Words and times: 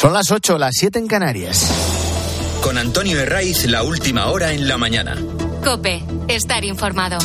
Son 0.00 0.14
las 0.14 0.30
8, 0.30 0.56
las 0.56 0.76
7 0.76 0.98
en 0.98 1.06
Canarias. 1.06 1.70
Con 2.62 2.78
Antonio 2.78 3.20
Herraiz, 3.20 3.66
la 3.66 3.82
última 3.82 4.28
hora 4.28 4.54
en 4.54 4.66
la 4.66 4.78
mañana. 4.78 5.14
Cope, 5.62 6.02
estar 6.26 6.64
informado. 6.64 7.18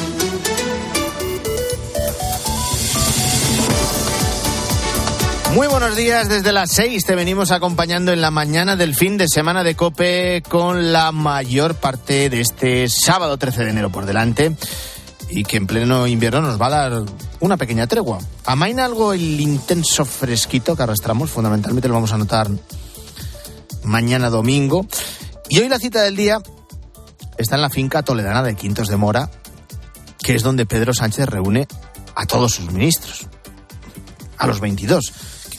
Muy 5.54 5.68
buenos 5.68 5.96
días, 5.96 6.28
desde 6.28 6.52
las 6.52 6.70
6 6.72 7.06
te 7.06 7.16
venimos 7.16 7.52
acompañando 7.52 8.12
en 8.12 8.20
la 8.20 8.30
mañana 8.30 8.76
del 8.76 8.94
fin 8.94 9.18
de 9.18 9.30
semana 9.30 9.64
de 9.64 9.76
Cope 9.78 10.44
con 10.46 10.92
la 10.92 11.14
mayor 11.14 11.76
parte 11.76 12.30
de 12.30 12.42
este 12.42 12.90
sábado 12.90 13.38
13 13.38 13.64
de 13.64 13.70
enero 13.70 13.90
por 13.90 14.06
delante 14.06 14.52
y 15.36 15.44
que 15.44 15.58
en 15.58 15.68
pleno 15.68 16.08
invierno 16.08 16.42
nos 16.42 16.60
va 16.60 16.68
a 16.68 16.70
dar 16.70 17.04
una 17.40 17.58
pequeña 17.58 17.88
tregua. 17.88 18.20
Amaina 18.46 18.86
algo 18.86 19.14
el 19.14 19.40
intenso 19.40 20.06
fresquito 20.06 20.76
que 20.76 20.84
arrastramos, 20.84 21.30
fundamentalmente 21.30 21.88
lo 21.88 21.94
vamos 21.94 22.14
a 22.14 22.18
notar 22.18 22.50
mañana 23.84 24.30
domingo. 24.30 24.86
Y 25.50 25.60
hoy 25.60 25.70
la 25.70 25.80
cita 25.80 26.02
del 26.02 26.16
día 26.16 26.42
está 27.38 27.56
en 27.56 27.62
la 27.62 27.70
finca 27.70 28.04
toledana 28.04 28.42
de 28.44 28.56
Quintos 28.56 28.88
de 28.88 28.98
Mora, 28.98 29.30
que 30.24 30.36
es 30.36 30.44
donde 30.44 30.66
Pedro 30.66 30.94
Sánchez 30.94 31.28
reúne 31.28 31.68
a 32.16 32.26
todos 32.26 32.54
sus 32.54 32.72
ministros, 32.72 33.28
a 34.38 34.48
los 34.48 34.60
22 34.60 35.14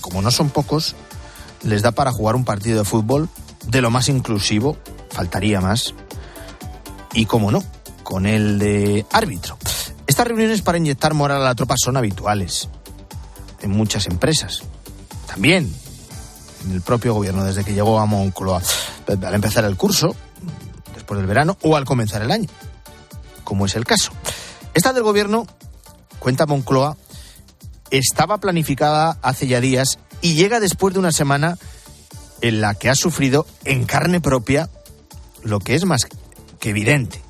como 0.06 0.23
no 0.23 0.31
son 0.31 0.51
pocos, 0.51 0.95
les 1.65 1.83
da 1.83 1.91
para 1.91 2.12
jugar 2.12 2.37
un 2.37 2.45
partido 2.45 2.79
de 2.79 2.84
fútbol 2.84 3.29
de 3.67 3.81
lo 3.81 3.91
más 3.91 4.09
inclusivo, 4.09 4.77
faltaría 5.11 5.61
más, 5.61 5.95
y 7.12 7.27
como 7.27 7.51
no, 7.51 7.65
con 8.06 8.24
el 8.24 8.60
de 8.60 9.05
árbitro. 9.10 9.59
Estas 10.06 10.28
reuniones 10.28 10.62
para 10.62 10.78
inyectar 10.78 11.12
moral 11.12 11.42
a 11.42 11.45
la 11.45 11.56
tropa 11.56 11.74
son 11.77 11.97
habituales 11.97 12.69
en 13.62 13.73
muchas 13.73 14.06
empresas. 14.06 14.62
También 15.27 15.74
en 16.64 16.70
el 16.70 16.83
propio 16.83 17.14
gobierno, 17.14 17.42
desde 17.42 17.64
que 17.64 17.74
llegó 17.74 17.98
a 17.98 18.06
Moncloa, 18.06 18.62
al 19.09 19.34
empezar 19.34 19.64
el 19.64 19.77
curso, 19.77 20.14
después 20.94 21.19
del 21.19 21.27
verano 21.27 21.58
o 21.62 21.77
al 21.77 21.84
comenzar 21.84 22.22
el 22.22 22.31
año, 22.31 22.48
como 23.42 23.66
es 23.66 23.75
el 23.75 23.84
caso. 23.84 24.12
Esta 24.72 24.92
del 24.92 25.03
gobierno, 25.03 25.44
cuenta 26.20 26.47
Moncloa, 26.47 26.97
estaba 27.91 28.38
planificada 28.38 29.19
hace 29.20 29.48
ya 29.48 29.61
días 29.61 29.98
y 30.20 30.34
llega 30.34 30.61
después 30.61 30.94
de 30.94 31.00
una 31.00 31.11
semana 31.11 31.59
en 32.41 32.61
la 32.61 32.77
que 32.77 32.88
ha 32.88 32.94
sufrido 32.94 33.48
en 33.64 33.84
carne 33.84 34.20
propia 34.20 34.70
lo 35.42 35.59
que 35.59 35.75
es 35.75 35.84
más 35.84 36.06
que 36.61 36.70
evidente, 36.70 37.25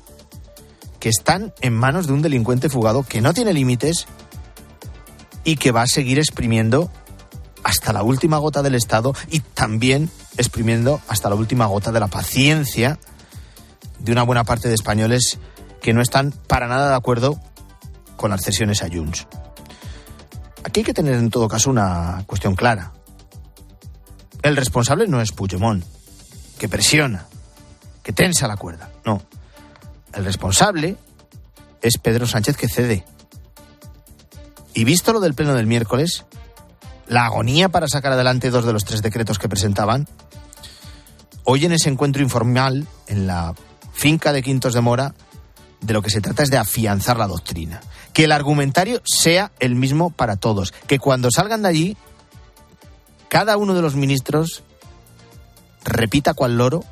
que 0.99 1.09
están 1.09 1.53
en 1.61 1.73
manos 1.73 2.07
de 2.07 2.13
un 2.13 2.21
delincuente 2.21 2.69
fugado 2.69 3.03
que 3.03 3.21
no 3.21 3.33
tiene 3.33 3.53
límites 3.53 4.07
y 5.43 5.55
que 5.55 5.71
va 5.71 5.83
a 5.83 5.87
seguir 5.87 6.19
exprimiendo 6.19 6.91
hasta 7.63 7.93
la 7.93 8.03
última 8.03 8.37
gota 8.37 8.61
del 8.61 8.75
Estado 8.75 9.13
y 9.29 9.39
también 9.39 10.09
exprimiendo 10.37 11.01
hasta 11.07 11.29
la 11.29 11.35
última 11.35 11.65
gota 11.65 11.91
de 11.91 11.99
la 11.99 12.07
paciencia 12.07 12.99
de 13.99 14.11
una 14.11 14.23
buena 14.23 14.43
parte 14.43 14.67
de 14.67 14.75
españoles 14.75 15.39
que 15.81 15.93
no 15.93 16.01
están 16.01 16.31
para 16.31 16.67
nada 16.67 16.89
de 16.89 16.95
acuerdo 16.95 17.39
con 18.15 18.31
las 18.31 18.41
cesiones 18.41 18.83
a 18.83 18.89
Junts. 18.89 19.27
Aquí 20.63 20.81
hay 20.81 20.85
que 20.85 20.93
tener 20.93 21.13
en 21.13 21.29
todo 21.29 21.47
caso 21.47 21.69
una 21.69 22.23
cuestión 22.27 22.55
clara. 22.55 22.91
El 24.41 24.55
responsable 24.55 25.07
no 25.07 25.21
es 25.21 25.31
Puigdemont, 25.31 25.83
que 26.57 26.67
presiona, 26.67 27.25
que 28.03 28.13
tensa 28.13 28.47
la 28.47 28.57
cuerda. 28.57 28.89
No. 29.05 29.21
El 30.17 30.25
responsable 30.25 30.97
es 31.83 31.99
Pedro 31.99 32.25
Sánchez 32.25 32.57
que 32.57 32.67
cede. 32.67 33.05
Y 34.73 34.83
visto 34.83 35.13
lo 35.13 35.19
del 35.19 35.35
pleno 35.35 35.53
del 35.53 35.67
miércoles, 35.67 36.25
la 37.07 37.25
agonía 37.25 37.69
para 37.69 37.87
sacar 37.87 38.13
adelante 38.13 38.49
dos 38.49 38.65
de 38.65 38.73
los 38.73 38.83
tres 38.83 39.03
decretos 39.03 39.37
que 39.37 39.47
presentaban, 39.47 40.07
hoy 41.43 41.65
en 41.65 41.71
ese 41.71 41.89
encuentro 41.89 42.23
informal 42.23 42.87
en 43.05 43.27
la 43.27 43.53
finca 43.93 44.33
de 44.33 44.41
Quintos 44.41 44.73
de 44.73 44.81
Mora, 44.81 45.13
de 45.81 45.93
lo 45.93 46.01
que 46.01 46.09
se 46.09 46.19
trata 46.19 46.41
es 46.41 46.49
de 46.49 46.57
afianzar 46.57 47.17
la 47.17 47.27
doctrina. 47.27 47.79
Que 48.11 48.23
el 48.23 48.31
argumentario 48.31 49.03
sea 49.05 49.51
el 49.59 49.75
mismo 49.75 50.09
para 50.09 50.35
todos. 50.35 50.73
Que 50.87 50.97
cuando 50.97 51.29
salgan 51.29 51.61
de 51.61 51.69
allí, 51.69 51.97
cada 53.29 53.55
uno 53.55 53.75
de 53.75 53.83
los 53.83 53.95
ministros 53.95 54.63
repita 55.83 56.33
cual 56.33 56.57
loro 56.57 56.83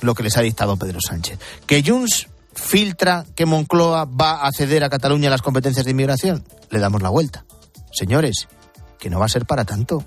lo 0.00 0.14
que 0.14 0.22
les 0.22 0.36
ha 0.36 0.42
dictado 0.42 0.76
Pedro 0.76 1.00
Sánchez. 1.00 1.38
Que 1.66 1.82
Junts 1.82 2.28
filtra 2.54 3.24
que 3.34 3.46
Moncloa 3.46 4.04
va 4.04 4.42
a 4.42 4.52
ceder 4.52 4.84
a 4.84 4.90
Cataluña 4.90 5.30
las 5.30 5.42
competencias 5.42 5.84
de 5.84 5.92
inmigración. 5.92 6.44
Le 6.70 6.78
damos 6.78 7.02
la 7.02 7.10
vuelta. 7.10 7.44
Señores, 7.92 8.48
que 8.98 9.10
no 9.10 9.18
va 9.18 9.26
a 9.26 9.30
ser 9.30 9.46
para 9.46 9.64
tanto 9.64 10.04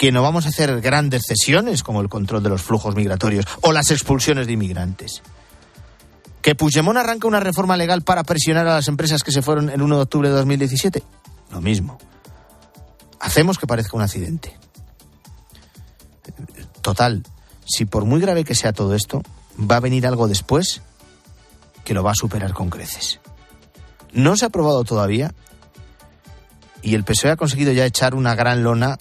que 0.00 0.12
no 0.12 0.22
vamos 0.22 0.46
a 0.46 0.48
hacer 0.48 0.80
grandes 0.80 1.24
cesiones 1.28 1.82
como 1.82 2.00
el 2.00 2.08
control 2.08 2.42
de 2.42 2.48
los 2.48 2.62
flujos 2.62 2.94
migratorios 2.94 3.44
o 3.60 3.70
las 3.70 3.90
expulsiones 3.90 4.46
de 4.46 4.54
inmigrantes. 4.54 5.20
Que 6.40 6.54
Puigdemont 6.54 6.96
arranca 6.96 7.28
una 7.28 7.38
reforma 7.38 7.76
legal 7.76 8.00
para 8.00 8.24
presionar 8.24 8.66
a 8.66 8.76
las 8.76 8.88
empresas 8.88 9.22
que 9.22 9.30
se 9.30 9.42
fueron 9.42 9.68
el 9.68 9.82
1 9.82 9.96
de 9.96 10.02
octubre 10.02 10.30
de 10.30 10.34
2017. 10.36 11.02
Lo 11.50 11.60
mismo. 11.60 11.98
Hacemos 13.20 13.58
que 13.58 13.66
parezca 13.66 13.94
un 13.94 14.02
accidente. 14.02 14.56
Total, 16.80 17.22
si 17.64 17.84
por 17.84 18.04
muy 18.04 18.20
grave 18.20 18.44
que 18.44 18.54
sea 18.54 18.72
todo 18.72 18.94
esto, 18.94 19.22
va 19.58 19.76
a 19.76 19.80
venir 19.80 20.06
algo 20.06 20.28
después 20.28 20.82
que 21.84 21.94
lo 21.94 22.02
va 22.02 22.12
a 22.12 22.14
superar 22.14 22.52
con 22.52 22.70
creces. 22.70 23.20
No 24.12 24.36
se 24.36 24.44
ha 24.44 24.48
aprobado 24.48 24.84
todavía 24.84 25.32
y 26.82 26.94
el 26.94 27.04
PSOE 27.04 27.32
ha 27.32 27.36
conseguido 27.36 27.72
ya 27.72 27.84
echar 27.84 28.14
una 28.14 28.34
gran 28.34 28.62
lona 28.62 28.98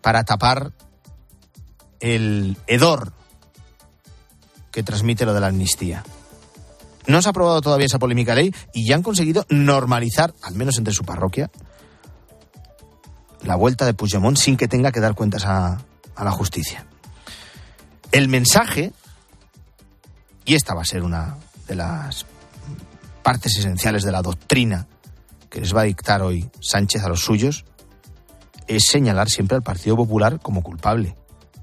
para 0.00 0.24
tapar 0.24 0.72
el 2.00 2.56
hedor 2.66 3.12
que 4.70 4.82
transmite 4.82 5.26
lo 5.26 5.34
de 5.34 5.40
la 5.40 5.48
amnistía. 5.48 6.04
No 7.06 7.20
se 7.20 7.28
ha 7.28 7.30
aprobado 7.30 7.60
todavía 7.60 7.86
esa 7.86 7.98
polémica 7.98 8.34
ley 8.34 8.54
y 8.72 8.86
ya 8.86 8.94
han 8.94 9.02
conseguido 9.02 9.44
normalizar, 9.48 10.34
al 10.42 10.54
menos 10.54 10.78
entre 10.78 10.94
su 10.94 11.04
parroquia, 11.04 11.50
la 13.42 13.56
vuelta 13.56 13.86
de 13.86 13.94
Puigdemont 13.94 14.36
sin 14.36 14.56
que 14.56 14.68
tenga 14.68 14.92
que 14.92 15.00
dar 15.00 15.14
cuentas 15.14 15.44
a, 15.46 15.78
a 16.14 16.24
la 16.24 16.30
justicia. 16.30 16.86
El 18.12 18.28
mensaje, 18.28 18.92
y 20.44 20.54
esta 20.54 20.74
va 20.74 20.82
a 20.82 20.84
ser 20.84 21.02
una 21.02 21.36
de 21.68 21.76
las 21.76 22.26
partes 23.22 23.56
esenciales 23.56 24.02
de 24.02 24.10
la 24.10 24.22
doctrina 24.22 24.86
que 25.48 25.60
les 25.60 25.74
va 25.74 25.82
a 25.82 25.84
dictar 25.84 26.22
hoy 26.22 26.48
Sánchez 26.60 27.04
a 27.04 27.08
los 27.08 27.20
suyos, 27.20 27.64
es 28.66 28.84
señalar 28.88 29.28
siempre 29.30 29.56
al 29.56 29.62
Partido 29.62 29.96
Popular 29.96 30.40
como 30.40 30.62
culpable, 30.62 31.16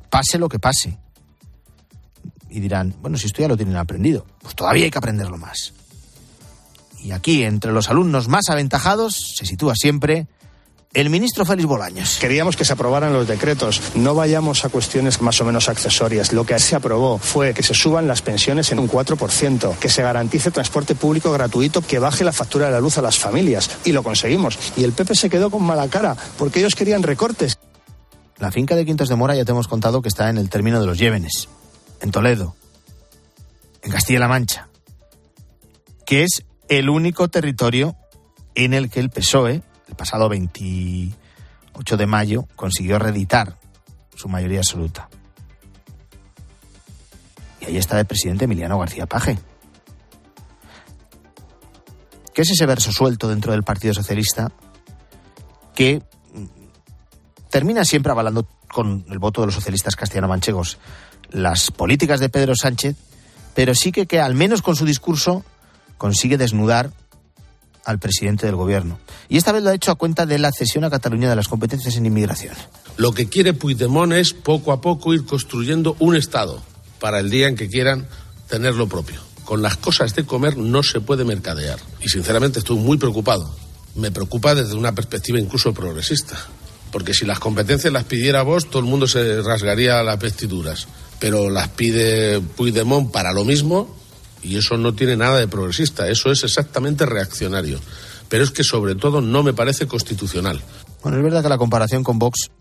pase 0.10 0.38
lo 0.38 0.50
que 0.50 0.60
pase. 0.60 0.98
Y 2.50 2.60
dirán, 2.60 2.96
bueno, 3.02 3.18
si 3.18 3.28
esto 3.28 3.42
ya 3.42 3.48
lo 3.48 3.58
tienen 3.58 3.76
aprendido, 3.76 4.26
pues 4.42 4.56
todavía 4.56 4.86
hay 4.86 4.92
que 4.92 4.98
aprenderlo 4.98 5.38
más. 5.38 5.74
Y 7.00 7.12
aquí, 7.12 7.44
entre 7.44 7.72
los 7.72 7.90
alumnos 7.90 8.28
más 8.28 8.50
aventajados, 8.50 9.36
se 9.36 9.46
sitúa 9.46 9.74
siempre 9.76 10.28
el 10.94 11.10
ministro 11.10 11.46
Félix 11.46 11.68
Bolaños. 11.68 12.18
Queríamos 12.20 12.56
que 12.56 12.66
se 12.66 12.74
aprobaran 12.74 13.14
los 13.14 13.28
decretos. 13.28 13.82
No 13.96 14.16
vayamos 14.16 14.66
a 14.66 14.70
cuestiones 14.70 15.22
más 15.22 15.40
o 15.42 15.46
menos 15.46 15.70
accesorias. 15.70 16.34
Lo 16.34 16.46
que 16.46 16.58
se 16.60 16.76
aprobó 16.76 17.18
fue 17.18 17.54
que 17.54 17.64
se 17.64 17.74
suban 17.74 18.08
las 18.08 18.22
pensiones 18.22 18.72
en 18.72 18.80
un 18.80 18.90
4%, 18.90 19.78
que 19.78 19.90
se 19.90 20.02
garantice 20.02 20.52
transporte 20.52 20.96
público 20.96 21.32
gratuito, 21.32 21.82
que 21.82 22.00
baje 22.00 22.24
la 22.24 22.32
factura 22.32 22.68
de 22.68 22.72
la 22.72 22.80
luz 22.80 22.98
a 22.98 23.02
las 23.02 23.20
familias. 23.20 23.70
Y 23.86 23.92
lo 23.92 24.02
conseguimos. 24.02 24.58
Y 24.76 24.84
el 24.84 24.94
PP 24.94 25.16
se 25.16 25.30
quedó 25.30 25.50
con 25.52 25.64
mala 25.64 25.88
cara, 25.88 26.16
porque 26.38 26.60
ellos 26.60 26.76
querían 26.76 27.04
recortes. 27.04 27.60
La 28.40 28.52
finca 28.52 28.76
de 28.76 28.86
Quintos 28.86 29.10
de 29.10 29.16
Mora 29.16 29.36
ya 29.36 29.46
te 29.46 29.52
hemos 29.52 29.68
contado 29.68 30.02
que 30.02 30.10
está 30.10 30.30
en 30.30 30.38
el 30.38 30.50
término 30.50 30.80
de 30.80 30.86
los 30.86 30.98
Llévenes, 30.98 31.50
en 32.02 32.12
Toledo, 32.12 32.56
en 33.82 33.92
Castilla-La 33.92 34.28
Mancha, 34.28 34.68
que 36.06 36.24
es 36.24 36.44
el 36.70 36.90
único 36.90 37.30
territorio 37.30 37.96
en 38.54 38.74
el 38.74 38.90
que 38.90 39.00
el 39.00 39.10
PSOE 39.10 39.64
el 39.88 39.96
pasado 39.96 40.30
28 40.30 41.98
de 41.98 42.06
mayo, 42.06 42.48
consiguió 42.56 43.00
reeditar 43.00 43.58
su 44.16 44.28
mayoría 44.30 44.60
absoluta. 44.60 45.10
Y 47.62 47.66
ahí 47.66 47.78
está 47.78 48.00
el 48.00 48.06
presidente 48.06 48.46
Emiliano 48.46 48.80
García 48.80 49.06
Paje. 49.06 49.38
¿Qué 52.34 52.42
es 52.42 52.52
ese 52.52 52.66
verso 52.66 52.92
suelto 52.92 53.28
dentro 53.28 53.52
del 53.52 53.64
Partido 53.64 53.94
Socialista 53.94 54.52
que 55.74 56.02
termina 57.50 57.84
siempre 57.84 58.12
avalando 58.12 58.48
con 58.72 59.06
el 59.10 59.20
voto 59.20 59.42
de 59.42 59.48
los 59.48 59.56
socialistas 59.56 59.96
castellano-manchegos 59.96 60.78
las 61.30 61.72
políticas 61.72 62.20
de 62.20 62.30
Pedro 62.30 62.56
Sánchez, 62.56 62.96
pero 63.54 63.74
sí 63.74 63.92
que, 63.92 64.06
que 64.06 64.20
al 64.20 64.36
menos 64.36 64.62
con 64.62 64.76
su 64.76 64.86
discurso 64.86 65.44
consigue 65.98 66.38
desnudar 66.38 66.92
al 67.88 68.00
presidente 68.00 68.46
del 68.46 68.58
gobierno. 68.58 69.00
Y 69.30 69.38
esta 69.38 69.54
vez 69.54 69.64
lo 69.64 69.70
ha 69.70 69.74
hecho 69.74 69.92
a 69.92 69.96
cuenta 69.96 70.26
de 70.26 70.38
la 70.38 70.52
cesión 70.52 70.84
a 70.84 70.90
Cataluña 70.90 71.30
de 71.30 71.38
las 71.38 71.48
competencias 71.48 71.96
en 71.96 72.06
inmigración. 72.06 72.54
Lo 72.98 73.14
que 73.14 73.30
quiere 73.30 73.54
Puigdemont 73.54 74.12
es 74.12 74.34
poco 74.34 74.74
a 74.74 74.82
poco 74.82 75.14
ir 75.14 75.26
construyendo 75.26 75.96
un 76.00 76.18
Estado 76.18 76.62
para 77.00 77.20
el 77.20 77.30
día 77.30 77.48
en 77.48 77.56
que 77.56 77.70
quieran 77.70 78.06
tener 78.50 78.76
lo 78.76 78.88
propio. 78.90 79.22
Con 79.46 79.62
las 79.62 79.78
cosas 79.78 80.14
de 80.16 80.26
comer 80.26 80.58
no 80.58 80.84
se 80.84 81.00
puede 81.00 81.24
mercadear. 81.24 81.80
Y 82.02 82.10
sinceramente 82.10 82.60
estoy 82.60 82.78
muy 82.78 82.98
preocupado. 82.98 83.56
Me 83.96 84.12
preocupa 84.12 84.54
desde 84.54 84.76
una 84.76 84.94
perspectiva 84.94 85.40
incluso 85.40 85.74
progresista. 85.74 86.38
Porque 86.92 87.14
si 87.14 87.26
las 87.26 87.40
competencias 87.40 87.94
las 87.94 88.04
pidiera 88.04 88.44
vos, 88.44 88.70
todo 88.70 88.80
el 88.80 88.90
mundo 88.90 89.08
se 89.08 89.42
rasgaría 89.42 90.04
las 90.04 90.20
vestiduras. 90.20 90.88
Pero 91.20 91.50
las 91.50 91.70
pide 91.70 92.42
Puigdemont 92.42 93.14
para 93.14 93.32
lo 93.32 93.46
mismo 93.46 93.96
y 94.42 94.58
eso 94.58 94.78
no 94.78 94.94
tiene 94.94 95.18
nada 95.18 95.38
de 95.38 95.48
progresista, 95.48 96.08
eso 96.08 96.32
es 96.32 96.44
exactamente 96.44 97.06
reaccionario. 97.06 97.80
Pero 98.30 98.44
es 98.44 98.52
que 98.52 98.64
sobre 98.64 98.96
todo 98.96 99.22
no 99.22 99.44
me 99.44 99.54
parece 99.54 99.88
constitucional. 99.88 100.62
Bueno, 101.02 101.18
es 101.18 101.24
verdad 101.24 101.44
que 101.44 101.50
la 101.50 101.58
comparación 101.58 102.04
con 102.04 102.20
Vox 102.20 102.52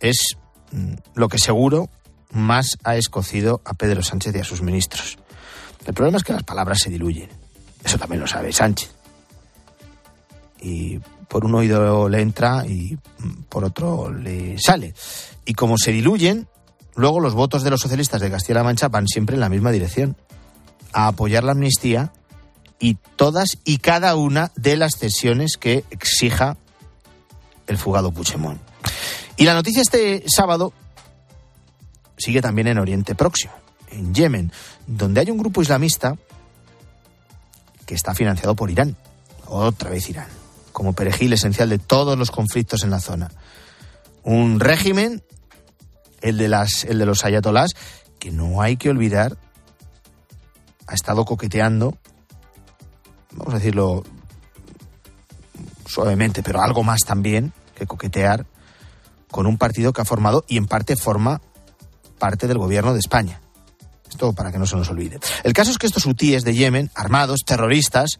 es 0.00 0.36
mm, 0.72 0.94
lo 1.14 1.28
que 1.28 1.38
seguro 1.38 1.90
más 2.32 2.78
ha 2.84 2.96
escocido 2.96 3.60
a 3.64 3.74
Pedro 3.74 4.02
Sánchez 4.02 4.34
y 4.34 4.38
a 4.38 4.44
sus 4.44 4.62
ministros. 4.62 5.18
El 5.84 5.94
problema 5.94 6.18
es 6.18 6.24
que 6.24 6.32
las 6.32 6.42
palabras 6.42 6.78
se 6.78 6.90
diluyen. 6.90 7.28
Eso 7.84 7.98
también 7.98 8.20
lo 8.20 8.26
sabe 8.26 8.52
Sánchez. 8.52 8.90
Y 10.60 10.98
por 11.28 11.44
un 11.44 11.54
oído 11.54 12.08
le 12.08 12.20
entra 12.20 12.66
y 12.66 12.98
mm, 13.18 13.42
por 13.48 13.64
otro 13.64 14.12
le 14.12 14.58
sale. 14.58 14.94
Y 15.44 15.54
como 15.54 15.78
se 15.78 15.92
diluyen, 15.92 16.48
luego 16.94 17.20
los 17.20 17.34
votos 17.34 17.62
de 17.62 17.70
los 17.70 17.80
socialistas 17.80 18.20
de 18.20 18.30
Castilla-La 18.30 18.64
Mancha 18.64 18.88
van 18.88 19.06
siempre 19.06 19.34
en 19.34 19.40
la 19.40 19.48
misma 19.48 19.70
dirección, 19.70 20.16
a 20.92 21.08
apoyar 21.08 21.44
la 21.44 21.52
amnistía 21.52 22.12
y 22.78 22.94
todas 23.16 23.58
y 23.64 23.78
cada 23.78 24.16
una 24.16 24.50
de 24.56 24.76
las 24.76 24.96
cesiones 24.96 25.56
que 25.56 25.84
exija 25.90 26.56
el 27.66 27.78
fugado 27.78 28.10
Puigdemont. 28.10 28.60
Y 29.36 29.44
la 29.44 29.54
noticia 29.54 29.82
este 29.82 30.24
sábado 30.26 30.72
sigue 32.16 32.42
también 32.42 32.66
en 32.68 32.78
Oriente 32.78 33.14
Próximo, 33.14 33.52
en 33.90 34.14
Yemen, 34.14 34.52
donde 34.86 35.20
hay 35.20 35.30
un 35.30 35.38
grupo 35.38 35.62
islamista 35.62 36.16
que 37.86 37.94
está 37.94 38.14
financiado 38.14 38.54
por 38.54 38.70
Irán, 38.70 38.96
otra 39.46 39.90
vez 39.90 40.08
Irán, 40.08 40.28
como 40.72 40.92
perejil 40.92 41.32
esencial 41.32 41.68
de 41.68 41.78
todos 41.78 42.18
los 42.18 42.30
conflictos 42.30 42.82
en 42.82 42.90
la 42.90 43.00
zona. 43.00 43.30
Un 44.22 44.60
régimen, 44.60 45.22
el 46.20 46.38
de, 46.38 46.48
las, 46.48 46.84
el 46.84 46.98
de 46.98 47.06
los 47.06 47.24
ayatolás, 47.24 47.70
que 48.18 48.30
no 48.30 48.60
hay 48.60 48.76
que 48.76 48.90
olvidar, 48.90 49.36
ha 50.90 50.94
estado 50.94 51.24
coqueteando, 51.24 51.96
vamos 53.32 53.54
a 53.54 53.58
decirlo 53.58 54.02
suavemente, 55.86 56.42
pero 56.42 56.60
algo 56.60 56.82
más 56.82 57.00
también 57.06 57.52
que 57.76 57.86
coquetear 57.86 58.44
con 59.30 59.46
un 59.46 59.56
partido 59.56 59.92
que 59.92 60.00
ha 60.00 60.04
formado 60.04 60.44
y 60.48 60.56
en 60.56 60.66
parte 60.66 60.96
forma 60.96 61.40
parte 62.18 62.48
del 62.48 62.58
gobierno 62.58 62.92
de 62.92 62.98
España. 62.98 63.40
Esto 64.08 64.32
para 64.32 64.50
que 64.50 64.58
no 64.58 64.66
se 64.66 64.74
nos 64.74 64.90
olvide. 64.90 65.20
El 65.44 65.52
caso 65.52 65.70
es 65.70 65.78
que 65.78 65.86
estos 65.86 66.06
hutíes 66.06 66.42
de 66.42 66.54
Yemen, 66.54 66.90
armados, 66.96 67.44
terroristas, 67.46 68.18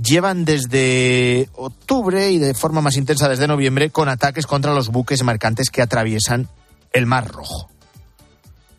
llevan 0.00 0.44
desde 0.44 1.48
octubre 1.54 2.30
y 2.30 2.38
de 2.38 2.52
forma 2.52 2.82
más 2.82 2.98
intensa 2.98 3.30
desde 3.30 3.48
noviembre 3.48 3.88
con 3.88 4.10
ataques 4.10 4.46
contra 4.46 4.74
los 4.74 4.90
buques 4.90 5.24
mercantes 5.24 5.70
que 5.70 5.80
atraviesan 5.80 6.50
el 6.92 7.06
Mar 7.06 7.28
Rojo. 7.28 7.70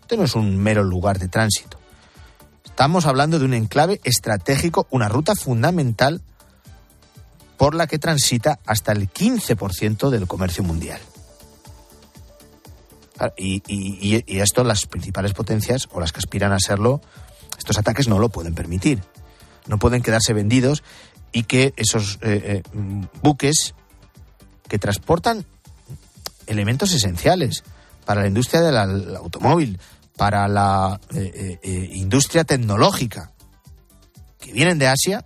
Este 0.01 0.16
no 0.16 0.25
es 0.25 0.36
un 0.36 0.57
mero 0.57 0.83
lugar 0.83 1.18
de 1.18 1.27
tránsito. 1.27 1.75
Estamos 2.75 3.06
hablando 3.06 3.39
de 3.39 3.45
un 3.45 3.54
enclave 3.54 4.01
estratégico, 4.04 4.86
una 4.89 5.07
ruta 5.07 5.33
fundamental 5.33 6.22
por 7.56 7.74
la 7.74 7.88
que 7.88 8.00
transita 8.00 8.60
hasta 8.66 8.92
el 8.92 9.10
15% 9.10 10.10
del 10.10 10.27
comercio 10.27 10.62
mundial. 10.62 11.00
Y, 13.38 14.25
esto 14.27 14.66
las 14.66 14.88
principales 14.88 15.31
potencias 15.31 15.88
o 15.94 16.01
las 16.01 16.12
que 16.12 16.19
aspiran 16.19 16.51
a 16.51 16.60
serlo, 16.60 17.00
estos 17.57 17.77
ataques 17.77 18.10
no 18.10 18.19
lo 18.19 18.27
pueden 18.27 18.54
permitir. 18.54 19.01
No 19.68 19.80
pueden 19.80 20.04
quedarse 20.04 20.33
vendidos 20.33 20.83
y 21.31 21.44
que 21.44 21.74
esos 21.77 22.19
eh, 22.24 22.62
eh, 22.66 23.07
buques 23.22 23.74
que 24.68 24.80
transportan 24.80 25.45
elementos 26.45 26.92
esenciales 26.92 27.63
para 28.06 28.24
la 28.24 28.27
industria 28.27 28.60
del 28.60 29.16
automóvil, 29.16 29.80
para 30.17 30.47
la 30.47 31.00
eh, 31.13 31.59
industria 31.94 32.44
tecnológica, 32.44 33.31
que 34.39 34.53
vienen 34.53 34.79
de 34.79 34.88
Asia, 34.88 35.25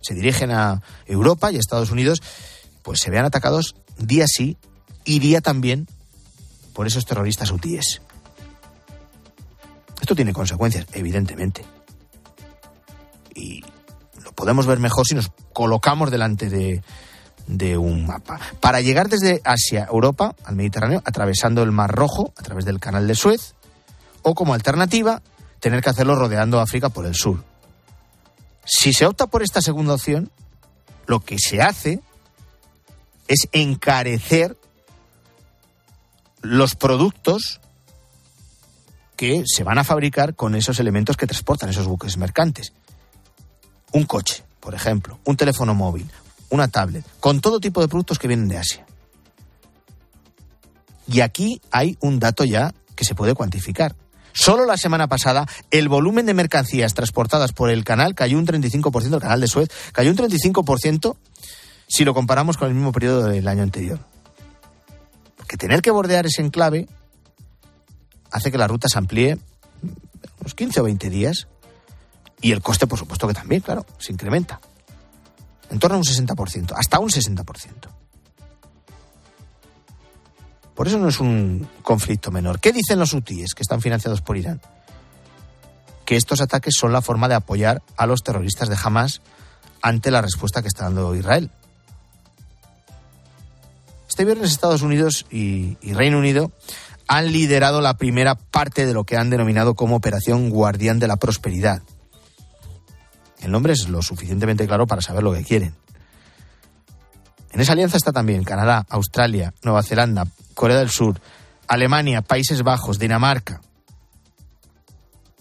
se 0.00 0.14
dirigen 0.14 0.50
a 0.50 0.82
Europa 1.06 1.50
y 1.50 1.56
a 1.56 1.58
Estados 1.58 1.90
Unidos, 1.90 2.22
pues 2.82 3.00
se 3.00 3.10
vean 3.10 3.24
atacados 3.24 3.74
día 3.98 4.26
sí 4.26 4.56
y 5.04 5.18
día 5.18 5.40
también 5.40 5.88
por 6.72 6.86
esos 6.86 7.04
terroristas 7.04 7.50
hutíes. 7.50 8.00
Esto 10.00 10.14
tiene 10.14 10.32
consecuencias, 10.32 10.86
evidentemente. 10.92 11.64
Y 13.34 13.64
lo 14.22 14.32
podemos 14.32 14.66
ver 14.66 14.78
mejor 14.78 15.06
si 15.06 15.14
nos 15.14 15.30
colocamos 15.52 16.10
delante 16.10 16.48
de, 16.48 16.82
de 17.46 17.76
un 17.76 18.06
mapa. 18.06 18.38
Para 18.60 18.80
llegar 18.80 19.08
desde 19.08 19.40
Asia 19.44 19.84
a 19.84 19.92
Europa, 19.92 20.36
al 20.44 20.54
Mediterráneo, 20.54 21.02
atravesando 21.04 21.62
el 21.62 21.72
Mar 21.72 21.90
Rojo, 21.90 22.32
a 22.36 22.42
través 22.42 22.64
del 22.64 22.78
Canal 22.78 23.08
de 23.08 23.14
Suez, 23.14 23.54
o 24.22 24.34
como 24.34 24.54
alternativa, 24.54 25.22
tener 25.60 25.82
que 25.82 25.90
hacerlo 25.90 26.14
rodeando 26.14 26.60
África 26.60 26.88
por 26.88 27.06
el 27.06 27.14
sur. 27.14 27.44
Si 28.64 28.92
se 28.92 29.06
opta 29.06 29.26
por 29.26 29.42
esta 29.42 29.62
segunda 29.62 29.94
opción, 29.94 30.30
lo 31.06 31.20
que 31.20 31.38
se 31.38 31.62
hace 31.62 32.00
es 33.26 33.48
encarecer 33.52 34.56
los 36.42 36.74
productos 36.74 37.60
que 39.16 39.42
se 39.46 39.64
van 39.64 39.78
a 39.78 39.84
fabricar 39.84 40.34
con 40.34 40.54
esos 40.54 40.78
elementos 40.78 41.16
que 41.16 41.26
transportan 41.26 41.70
esos 41.70 41.86
buques 41.86 42.16
mercantes. 42.16 42.72
Un 43.92 44.04
coche, 44.04 44.44
por 44.60 44.74
ejemplo, 44.74 45.18
un 45.24 45.36
teléfono 45.36 45.74
móvil, 45.74 46.10
una 46.50 46.68
tablet, 46.68 47.04
con 47.18 47.40
todo 47.40 47.58
tipo 47.58 47.80
de 47.80 47.88
productos 47.88 48.18
que 48.18 48.28
vienen 48.28 48.48
de 48.48 48.58
Asia. 48.58 48.86
Y 51.08 51.20
aquí 51.20 51.60
hay 51.70 51.96
un 52.00 52.18
dato 52.18 52.44
ya 52.44 52.74
que 52.94 53.04
se 53.04 53.14
puede 53.14 53.34
cuantificar. 53.34 53.96
Solo 54.38 54.66
la 54.66 54.76
semana 54.76 55.08
pasada 55.08 55.46
el 55.70 55.88
volumen 55.88 56.24
de 56.24 56.34
mercancías 56.34 56.94
transportadas 56.94 57.52
por 57.52 57.70
el 57.70 57.82
canal 57.82 58.14
cayó 58.14 58.38
un 58.38 58.46
35%, 58.46 59.14
el 59.14 59.20
canal 59.20 59.40
de 59.40 59.48
Suez 59.48 59.68
cayó 59.92 60.10
un 60.10 60.16
35% 60.16 61.16
si 61.88 62.04
lo 62.04 62.14
comparamos 62.14 62.56
con 62.56 62.68
el 62.68 62.74
mismo 62.74 62.92
periodo 62.92 63.24
del 63.24 63.48
año 63.48 63.64
anterior 63.64 63.98
que 65.48 65.56
tener 65.56 65.82
que 65.82 65.90
bordear 65.90 66.26
ese 66.26 66.42
enclave 66.42 66.86
hace 68.30 68.52
que 68.52 68.58
la 68.58 68.68
ruta 68.68 68.88
se 68.88 68.98
amplíe 68.98 69.38
unos 70.40 70.54
15 70.54 70.80
o 70.80 70.84
20 70.84 71.10
días 71.10 71.48
y 72.40 72.52
el 72.52 72.62
coste, 72.62 72.86
por 72.86 72.98
supuesto, 72.98 73.26
que 73.26 73.34
también, 73.34 73.62
claro, 73.62 73.84
se 73.98 74.12
incrementa. 74.12 74.60
En 75.70 75.80
torno 75.80 75.96
a 75.96 75.98
un 75.98 76.04
60%, 76.04 76.72
hasta 76.76 77.00
un 77.00 77.08
60%. 77.08 77.97
Eso 80.88 80.98
no 80.98 81.10
es 81.10 81.20
un 81.20 81.68
conflicto 81.82 82.30
menor. 82.30 82.60
¿Qué 82.60 82.72
dicen 82.72 82.98
los 82.98 83.12
hutíes 83.12 83.52
que 83.52 83.60
están 83.60 83.82
financiados 83.82 84.22
por 84.22 84.38
Irán? 84.38 84.58
Que 86.06 86.16
estos 86.16 86.40
ataques 86.40 86.76
son 86.78 86.94
la 86.94 87.02
forma 87.02 87.28
de 87.28 87.34
apoyar 87.34 87.82
a 87.98 88.06
los 88.06 88.22
terroristas 88.22 88.70
de 88.70 88.76
Hamas 88.82 89.20
ante 89.82 90.10
la 90.10 90.22
respuesta 90.22 90.62
que 90.62 90.68
está 90.68 90.84
dando 90.84 91.14
Israel. 91.14 91.50
Este 94.08 94.24
viernes 94.24 94.50
Estados 94.50 94.80
Unidos 94.80 95.26
y, 95.30 95.76
Reino 95.92 96.16
Unido 96.16 96.52
han 97.06 97.32
liderado 97.32 97.82
la 97.82 97.98
primera 97.98 98.34
parte 98.34 98.86
de 98.86 98.94
lo 98.94 99.04
que 99.04 99.18
han 99.18 99.28
denominado 99.28 99.74
como 99.74 99.96
Operación 99.96 100.48
Guardián 100.48 100.98
de 100.98 101.08
la 101.08 101.18
Prosperidad. 101.18 101.82
El 103.42 103.50
nombre 103.50 103.74
es 103.74 103.90
lo 103.90 104.00
suficientemente 104.00 104.66
claro 104.66 104.86
para 104.86 105.02
saber 105.02 105.22
lo 105.22 105.34
que 105.34 105.44
quieren. 105.44 105.74
En 107.52 107.60
esa 107.60 107.72
alianza 107.72 107.96
está 107.96 108.12
también 108.12 108.44
Canadá, 108.44 108.86
Australia, 108.90 109.54
Nueva 109.62 109.82
Zelanda, 109.82 110.26
Corea 110.54 110.78
del 110.78 110.90
Sur, 110.90 111.20
Alemania, 111.66 112.22
Países 112.22 112.62
Bajos, 112.62 112.98
Dinamarca. 112.98 113.60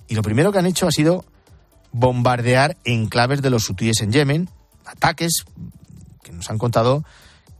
Y 0.07 0.15
lo 0.15 0.21
primero 0.21 0.51
que 0.51 0.59
han 0.59 0.65
hecho 0.65 0.87
ha 0.87 0.91
sido 0.91 1.25
bombardear 1.91 2.77
enclaves 2.83 3.41
de 3.41 3.49
los 3.49 3.69
hutíes 3.69 4.01
en 4.01 4.11
Yemen, 4.11 4.49
ataques 4.85 5.45
que 6.23 6.31
nos 6.31 6.49
han 6.49 6.57
contado 6.57 7.03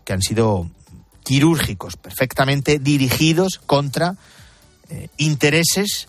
que 0.06 0.14
han 0.14 0.22
sido 0.22 0.70
quirúrgicos, 1.24 1.98
perfectamente 1.98 2.80
dirigidos 2.80 3.60
contra 3.66 4.16
eh, 4.90 5.10
intereses 5.18 6.08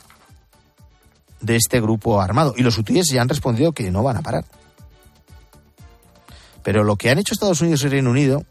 de 1.41 1.57
este 1.57 1.81
grupo 1.81 2.21
armado. 2.21 2.55
Y 2.57 2.63
los 2.63 2.79
hutíes 2.79 3.09
ya 3.09 3.23
han 3.23 3.29
respondido 3.29 3.73
que 3.73 3.91
no 3.91 4.03
van 4.05 4.17
a 4.17 4.23
parar. 4.23 4.45
Pero 6.69 6.85
lo 6.85 6.97
que 6.97 7.09
han 7.09 7.17
hecho 7.17 7.33
Estados 7.33 7.63
Unidos 7.63 7.83
y 7.83 7.89
Reino 7.89 8.11
Unido 8.11 8.45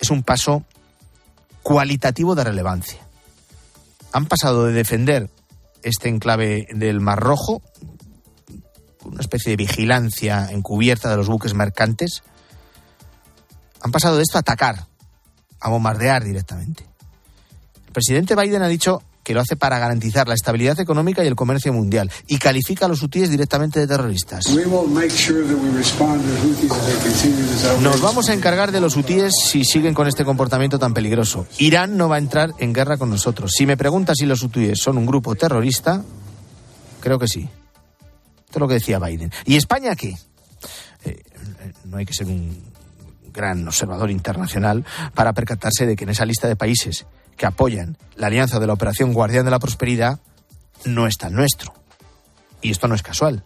es 0.00 0.10
un 0.10 0.24
paso 0.24 0.64
cualitativo 1.62 2.34
de 2.34 2.42
relevancia. 2.42 2.98
Han 4.10 4.26
pasado 4.26 4.66
de 4.66 4.72
defender 4.72 5.30
este 5.84 6.08
enclave 6.08 6.66
del 6.74 6.98
Mar 6.98 7.20
Rojo, 7.20 7.62
una 9.04 9.20
especie 9.20 9.50
de 9.50 9.56
vigilancia 9.56 10.48
encubierta 10.50 11.08
de 11.08 11.16
los 11.16 11.28
buques 11.28 11.54
mercantes, 11.54 12.24
han 13.80 13.92
pasado 13.92 14.16
de 14.16 14.22
esto 14.22 14.38
a 14.38 14.40
atacar 14.40 14.88
a 15.60 15.70
bombardear 15.70 16.24
directamente. 16.24 16.88
El 17.86 17.92
presidente 17.92 18.34
Biden 18.34 18.62
ha 18.62 18.68
dicho 18.68 19.04
que 19.30 19.34
lo 19.34 19.42
hace 19.42 19.54
para 19.54 19.78
garantizar 19.78 20.26
la 20.26 20.34
estabilidad 20.34 20.80
económica 20.80 21.22
y 21.22 21.28
el 21.28 21.36
comercio 21.36 21.72
mundial 21.72 22.10
y 22.26 22.38
califica 22.38 22.86
a 22.86 22.88
los 22.88 23.00
hutíes 23.00 23.30
directamente 23.30 23.78
de 23.78 23.86
terroristas. 23.86 24.44
Nos 27.80 28.00
vamos 28.00 28.28
a 28.28 28.34
encargar 28.34 28.72
de 28.72 28.80
los 28.80 28.96
hutíes 28.96 29.32
si 29.40 29.64
siguen 29.64 29.94
con 29.94 30.08
este 30.08 30.24
comportamiento 30.24 30.80
tan 30.80 30.92
peligroso. 30.92 31.46
Irán 31.58 31.96
no 31.96 32.08
va 32.08 32.16
a 32.16 32.18
entrar 32.18 32.54
en 32.58 32.72
guerra 32.72 32.96
con 32.96 33.08
nosotros. 33.08 33.52
Si 33.56 33.66
me 33.66 33.76
preguntas 33.76 34.16
si 34.18 34.26
los 34.26 34.42
hutíes 34.42 34.80
son 34.80 34.98
un 34.98 35.06
grupo 35.06 35.36
terrorista, 35.36 36.02
creo 36.98 37.20
que 37.20 37.28
sí. 37.28 37.48
Esto 38.46 38.54
es 38.54 38.60
lo 38.60 38.66
que 38.66 38.74
decía 38.74 38.98
Biden. 38.98 39.30
¿Y 39.44 39.54
España 39.54 39.94
qué? 39.94 40.16
Eh, 41.04 41.22
no 41.84 41.98
hay 41.98 42.04
que 42.04 42.14
ser 42.14 42.26
un 42.26 42.64
gran 43.32 43.64
observador 43.68 44.10
internacional 44.10 44.84
para 45.14 45.32
percatarse 45.32 45.86
de 45.86 45.94
que 45.94 46.02
en 46.02 46.10
esa 46.10 46.26
lista 46.26 46.48
de 46.48 46.56
países 46.56 47.06
que 47.40 47.46
apoyan 47.46 47.96
la 48.16 48.26
alianza 48.26 48.60
de 48.60 48.66
la 48.66 48.74
Operación 48.74 49.14
Guardián 49.14 49.46
de 49.46 49.50
la 49.50 49.58
Prosperidad 49.58 50.20
no 50.84 51.06
está 51.06 51.28
el 51.28 51.32
nuestro. 51.32 51.72
Y 52.60 52.70
esto 52.70 52.86
no 52.86 52.94
es 52.94 53.02
casual. 53.02 53.44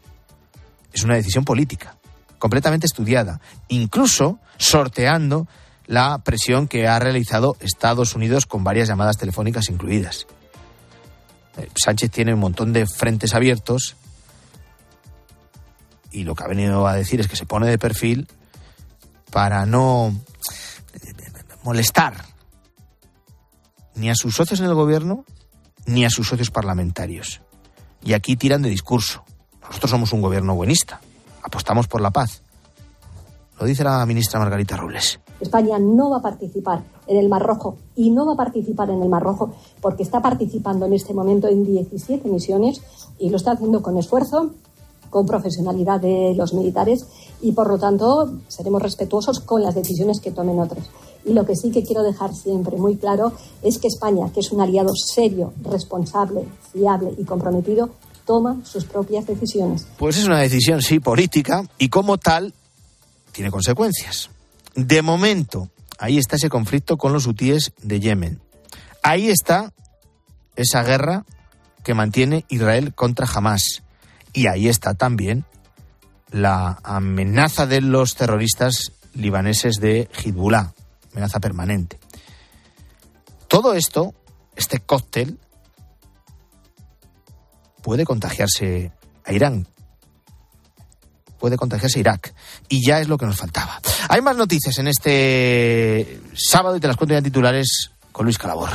Es 0.93 1.05
una 1.05 1.15
decisión 1.15 1.45
política, 1.45 1.97
completamente 2.41 2.87
estudiada, 2.87 3.41
incluso 3.69 4.41
sorteando 4.57 5.47
la 5.87 6.19
presión 6.25 6.67
que 6.67 6.89
ha 6.89 6.99
realizado 6.99 7.57
Estados 7.61 8.17
Unidos 8.17 8.47
con 8.47 8.65
varias 8.65 8.89
llamadas 8.89 9.17
telefónicas 9.17 9.69
incluidas. 9.69 10.27
Eh, 11.57 11.69
Sánchez 11.77 12.11
tiene 12.11 12.35
un 12.35 12.41
montón 12.41 12.73
de 12.73 12.89
frentes 12.89 13.33
abiertos 13.33 13.95
y 16.11 16.25
lo 16.25 16.35
que 16.35 16.43
ha 16.43 16.49
venido 16.49 16.89
a 16.89 16.97
decir 16.97 17.21
es 17.21 17.29
que 17.29 17.37
se 17.37 17.47
pone 17.47 17.69
de 17.69 17.79
perfil 17.79 18.27
para 19.31 19.67
no 19.67 20.21
molestar 21.63 22.34
ni 23.95 24.11
a 24.11 24.15
sus 24.15 24.35
socios 24.35 24.61
en 24.61 24.67
el 24.67 24.75
gobierno 24.75 25.25
ni 25.87 26.05
a 26.05 26.11
sus 26.11 26.29
socios 26.29 26.51
parlamentarios. 26.51 27.41
Y 28.03 28.13
aquí 28.13 28.37
tiran 28.37 28.63
de 28.63 28.71
discurso. 28.71 29.25
Nosotros 29.63 29.91
somos 29.91 30.13
un 30.13 30.23
gobierno 30.23 30.55
buenista. 30.55 31.01
Apostamos 31.43 31.87
por 31.87 32.01
la 32.01 32.11
paz. 32.11 32.43
Lo 33.59 33.67
dice 33.67 33.85
la 33.85 34.05
ministra 34.07 34.41
Margarita 34.41 34.77
Robles. 34.77 35.21
España 35.41 35.79
no 35.79 36.11
va 36.11 36.19
a 36.19 36.23
participar 36.23 36.83
en 37.07 37.19
el 37.19 37.29
Mar 37.29 37.43
Rojo 37.43 37.77
y 37.95 38.11
no 38.11 38.27
va 38.27 38.33
a 38.33 38.37
participar 38.37 38.91
en 38.91 39.03
el 39.03 39.09
Mar 39.09 39.23
Rojo 39.23 39.55
porque 39.81 40.03
está 40.03 40.21
participando 40.21 40.87
en 40.87 40.93
este 40.93 41.15
momento 41.15 41.49
en 41.49 41.65
17 41.65 42.29
misiones 42.29 42.81
y 43.19 43.31
lo 43.31 43.37
está 43.37 43.53
haciendo 43.53 43.83
con 43.83 43.97
esfuerzo, 43.97 44.53
con 45.11 45.27
profesionalidad 45.27 46.01
de 46.01 46.35
los 46.37 46.55
militares 46.55 47.07
y 47.41 47.53
por 47.53 47.69
lo 47.69 47.79
tanto 47.79 48.33
seremos 48.49 48.83
respetuosos 48.83 49.41
con 49.41 49.63
las 49.63 49.75
decisiones 49.75 50.21
que 50.21 50.31
tomen 50.31 50.59
otros. 50.59 50.91
Y 51.25 51.33
lo 51.33 51.47
que 51.47 51.57
sí 51.57 51.71
que 51.71 51.83
quiero 51.83 52.03
dejar 52.03 52.35
siempre 52.35 52.77
muy 52.77 52.97
claro 52.97 53.33
es 53.63 53.79
que 53.79 53.89
España, 53.89 54.31
que 54.33 54.41
es 54.41 54.53
un 54.53 54.61
aliado 54.61 54.93
serio, 54.95 55.53
responsable, 55.63 56.45
fiable 56.73 57.15
y 57.19 57.25
comprometido, 57.25 57.91
toma 58.27 58.61
sus 58.65 58.85
propias 58.85 59.27
decisiones. 59.27 59.87
Pues 59.99 60.19
es 60.19 60.27
una 60.27 60.41
decisión, 60.41 60.83
sí, 60.83 61.01
política 61.01 61.65
y 61.79 61.89
como 61.89 62.19
tal 62.19 62.55
tiene 63.33 63.51
consecuencias. 63.51 64.31
De 64.75 65.03
momento, 65.03 65.69
ahí 65.99 66.19
está 66.19 66.37
ese 66.37 66.49
conflicto 66.49 66.97
con 66.97 67.13
los 67.13 67.27
hutíes 67.27 67.73
de 67.83 68.01
Yemen. 68.01 68.41
Ahí 69.03 69.29
está 69.29 69.73
esa 70.57 70.83
guerra 70.83 71.25
que 71.83 71.95
mantiene 71.95 72.45
Israel 72.49 72.95
contra 72.95 73.27
Hamas. 73.33 73.83
Y 74.33 74.47
ahí 74.47 74.69
está 74.69 74.95
también 74.95 75.45
la 76.31 76.81
amenaza 76.83 77.67
de 77.67 77.81
los 77.81 78.17
terroristas 78.17 78.93
libaneses 79.15 79.77
de 79.77 80.09
Hezbollah, 80.13 80.73
amenaza 81.15 81.41
permanente. 81.41 81.99
Todo 83.49 83.75
esto, 83.75 84.15
este 84.57 84.81
cóctel, 84.81 85.39
puede 87.83 88.05
contagiarse 88.05 88.93
a 89.25 89.33
Irán, 89.33 89.69
puede 91.39 91.57
contagiarse 91.57 91.99
a 91.99 92.01
Irak. 92.01 92.35
Y 92.69 92.85
ya 92.85 93.01
es 93.01 93.09
lo 93.09 93.17
que 93.17 93.27
nos 93.27 93.37
faltaba. 93.37 93.81
Hay 94.09 94.21
más 94.23 94.37
noticias 94.37 94.77
en 94.79 94.89
este 94.89 96.21
sábado 96.35 96.77
y 96.77 96.81
te 96.81 96.89
las 96.89 96.97
cuento 96.97 97.13
ya 97.13 97.19
en 97.19 97.25
titulares 97.25 97.91
con 98.13 98.25
Luis 98.25 98.39
Calabor. 98.39 98.71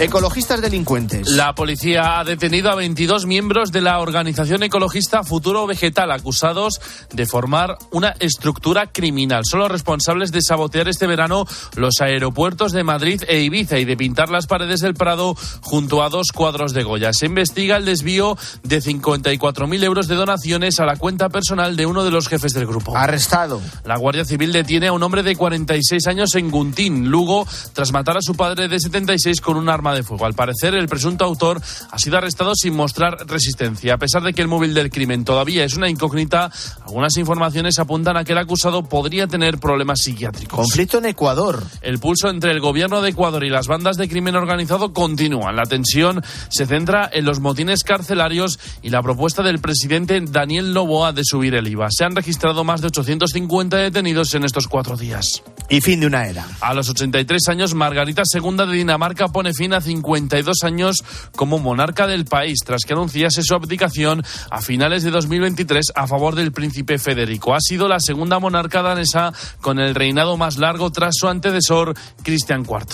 Ecologistas 0.00 0.60
delincuentes. 0.60 1.28
La 1.30 1.56
policía 1.56 2.20
ha 2.20 2.24
detenido 2.24 2.70
a 2.70 2.76
22 2.76 3.26
miembros 3.26 3.72
de 3.72 3.80
la 3.80 3.98
organización 3.98 4.62
ecologista 4.62 5.24
Futuro 5.24 5.66
Vegetal 5.66 6.12
acusados 6.12 6.80
de 7.10 7.26
formar 7.26 7.76
una 7.90 8.14
estructura 8.20 8.92
criminal. 8.92 9.42
Son 9.44 9.58
los 9.58 9.68
responsables 9.68 10.30
de 10.30 10.40
sabotear 10.40 10.88
este 10.88 11.08
verano 11.08 11.46
los 11.74 12.00
aeropuertos 12.00 12.70
de 12.70 12.84
Madrid 12.84 13.24
e 13.26 13.40
Ibiza 13.40 13.80
y 13.80 13.84
de 13.84 13.96
pintar 13.96 14.28
las 14.28 14.46
paredes 14.46 14.78
del 14.78 14.94
Prado 14.94 15.34
junto 15.62 16.04
a 16.04 16.10
dos 16.10 16.28
cuadros 16.32 16.74
de 16.74 16.84
Goya. 16.84 17.12
Se 17.12 17.26
investiga 17.26 17.76
el 17.76 17.84
desvío 17.84 18.38
de 18.62 18.80
54.000 18.80 19.82
euros 19.82 20.06
de 20.06 20.14
donaciones 20.14 20.78
a 20.78 20.86
la 20.86 20.94
cuenta 20.94 21.28
personal 21.28 21.76
de 21.76 21.86
uno 21.86 22.04
de 22.04 22.12
los 22.12 22.28
jefes 22.28 22.54
del 22.54 22.66
grupo. 22.66 22.96
Arrestado. 22.96 23.60
La 23.84 23.96
Guardia 23.96 24.24
Civil 24.24 24.52
detiene 24.52 24.86
a 24.86 24.92
un 24.92 25.02
hombre 25.02 25.24
de 25.24 25.34
46 25.34 26.06
años 26.06 26.36
en 26.36 26.52
Guntín, 26.52 27.10
Lugo, 27.10 27.48
tras 27.72 27.90
matar 27.90 28.16
a 28.16 28.22
su 28.22 28.36
padre 28.36 28.68
de 28.68 28.78
76 28.78 29.40
con 29.40 29.56
un 29.56 29.68
arma 29.68 29.87
de 29.94 30.02
fuego. 30.02 30.26
Al 30.26 30.34
parecer, 30.34 30.74
el 30.74 30.88
presunto 30.88 31.24
autor 31.24 31.60
ha 31.90 31.98
sido 31.98 32.18
arrestado 32.18 32.54
sin 32.54 32.74
mostrar 32.74 33.16
resistencia. 33.26 33.94
A 33.94 33.98
pesar 33.98 34.22
de 34.22 34.32
que 34.32 34.42
el 34.42 34.48
móvil 34.48 34.74
del 34.74 34.90
crimen 34.90 35.24
todavía 35.24 35.64
es 35.64 35.76
una 35.76 35.88
incógnita, 35.88 36.50
algunas 36.84 37.16
informaciones 37.16 37.78
apuntan 37.78 38.16
a 38.16 38.24
que 38.24 38.32
el 38.32 38.38
acusado 38.38 38.82
podría 38.84 39.26
tener 39.26 39.58
problemas 39.58 40.00
psiquiátricos. 40.00 40.58
Conflicto 40.58 40.98
en 40.98 41.06
Ecuador. 41.06 41.64
El 41.82 41.98
pulso 41.98 42.28
entre 42.28 42.50
el 42.50 42.60
gobierno 42.60 43.00
de 43.02 43.10
Ecuador 43.10 43.44
y 43.44 43.50
las 43.50 43.66
bandas 43.66 43.96
de 43.96 44.08
crimen 44.08 44.36
organizado 44.36 44.92
continúa. 44.92 45.52
La 45.52 45.64
tensión 45.64 46.22
se 46.48 46.66
centra 46.66 47.08
en 47.12 47.24
los 47.24 47.40
motines 47.40 47.84
carcelarios 47.84 48.58
y 48.82 48.90
la 48.90 49.02
propuesta 49.02 49.42
del 49.42 49.60
presidente 49.60 50.20
Daniel 50.20 50.72
Noboa 50.72 51.12
de 51.12 51.24
subir 51.24 51.54
el 51.54 51.68
IVA. 51.68 51.88
Se 51.90 52.04
han 52.04 52.16
registrado 52.16 52.64
más 52.64 52.80
de 52.80 52.88
850 52.88 53.76
detenidos 53.76 54.34
en 54.34 54.44
estos 54.44 54.68
cuatro 54.68 54.96
días. 54.96 55.42
Y 55.68 55.80
fin 55.80 56.00
de 56.00 56.06
una 56.06 56.26
era. 56.26 56.46
A 56.60 56.72
los 56.72 56.88
83 56.88 57.48
años, 57.48 57.74
Margarita 57.74 58.22
II 58.32 58.56
de 58.56 58.72
Dinamarca 58.72 59.28
pone 59.28 59.52
fin 59.52 59.74
a 59.74 59.77
52 59.80 60.64
años 60.64 61.04
como 61.34 61.58
monarca 61.58 62.06
del 62.06 62.24
país, 62.24 62.58
tras 62.64 62.82
que 62.84 62.92
anunciase 62.92 63.42
su 63.42 63.54
abdicación 63.54 64.24
a 64.50 64.60
finales 64.60 65.02
de 65.02 65.10
2023 65.10 65.92
a 65.94 66.06
favor 66.06 66.34
del 66.34 66.52
príncipe 66.52 66.98
Federico. 66.98 67.54
Ha 67.54 67.60
sido 67.60 67.88
la 67.88 68.00
segunda 68.00 68.38
monarca 68.38 68.82
danesa 68.82 69.32
con 69.60 69.78
el 69.78 69.94
reinado 69.94 70.36
más 70.36 70.58
largo 70.58 70.90
tras 70.90 71.14
su 71.18 71.28
antecesor, 71.28 71.94
Cristian 72.22 72.62
IV. 72.62 72.86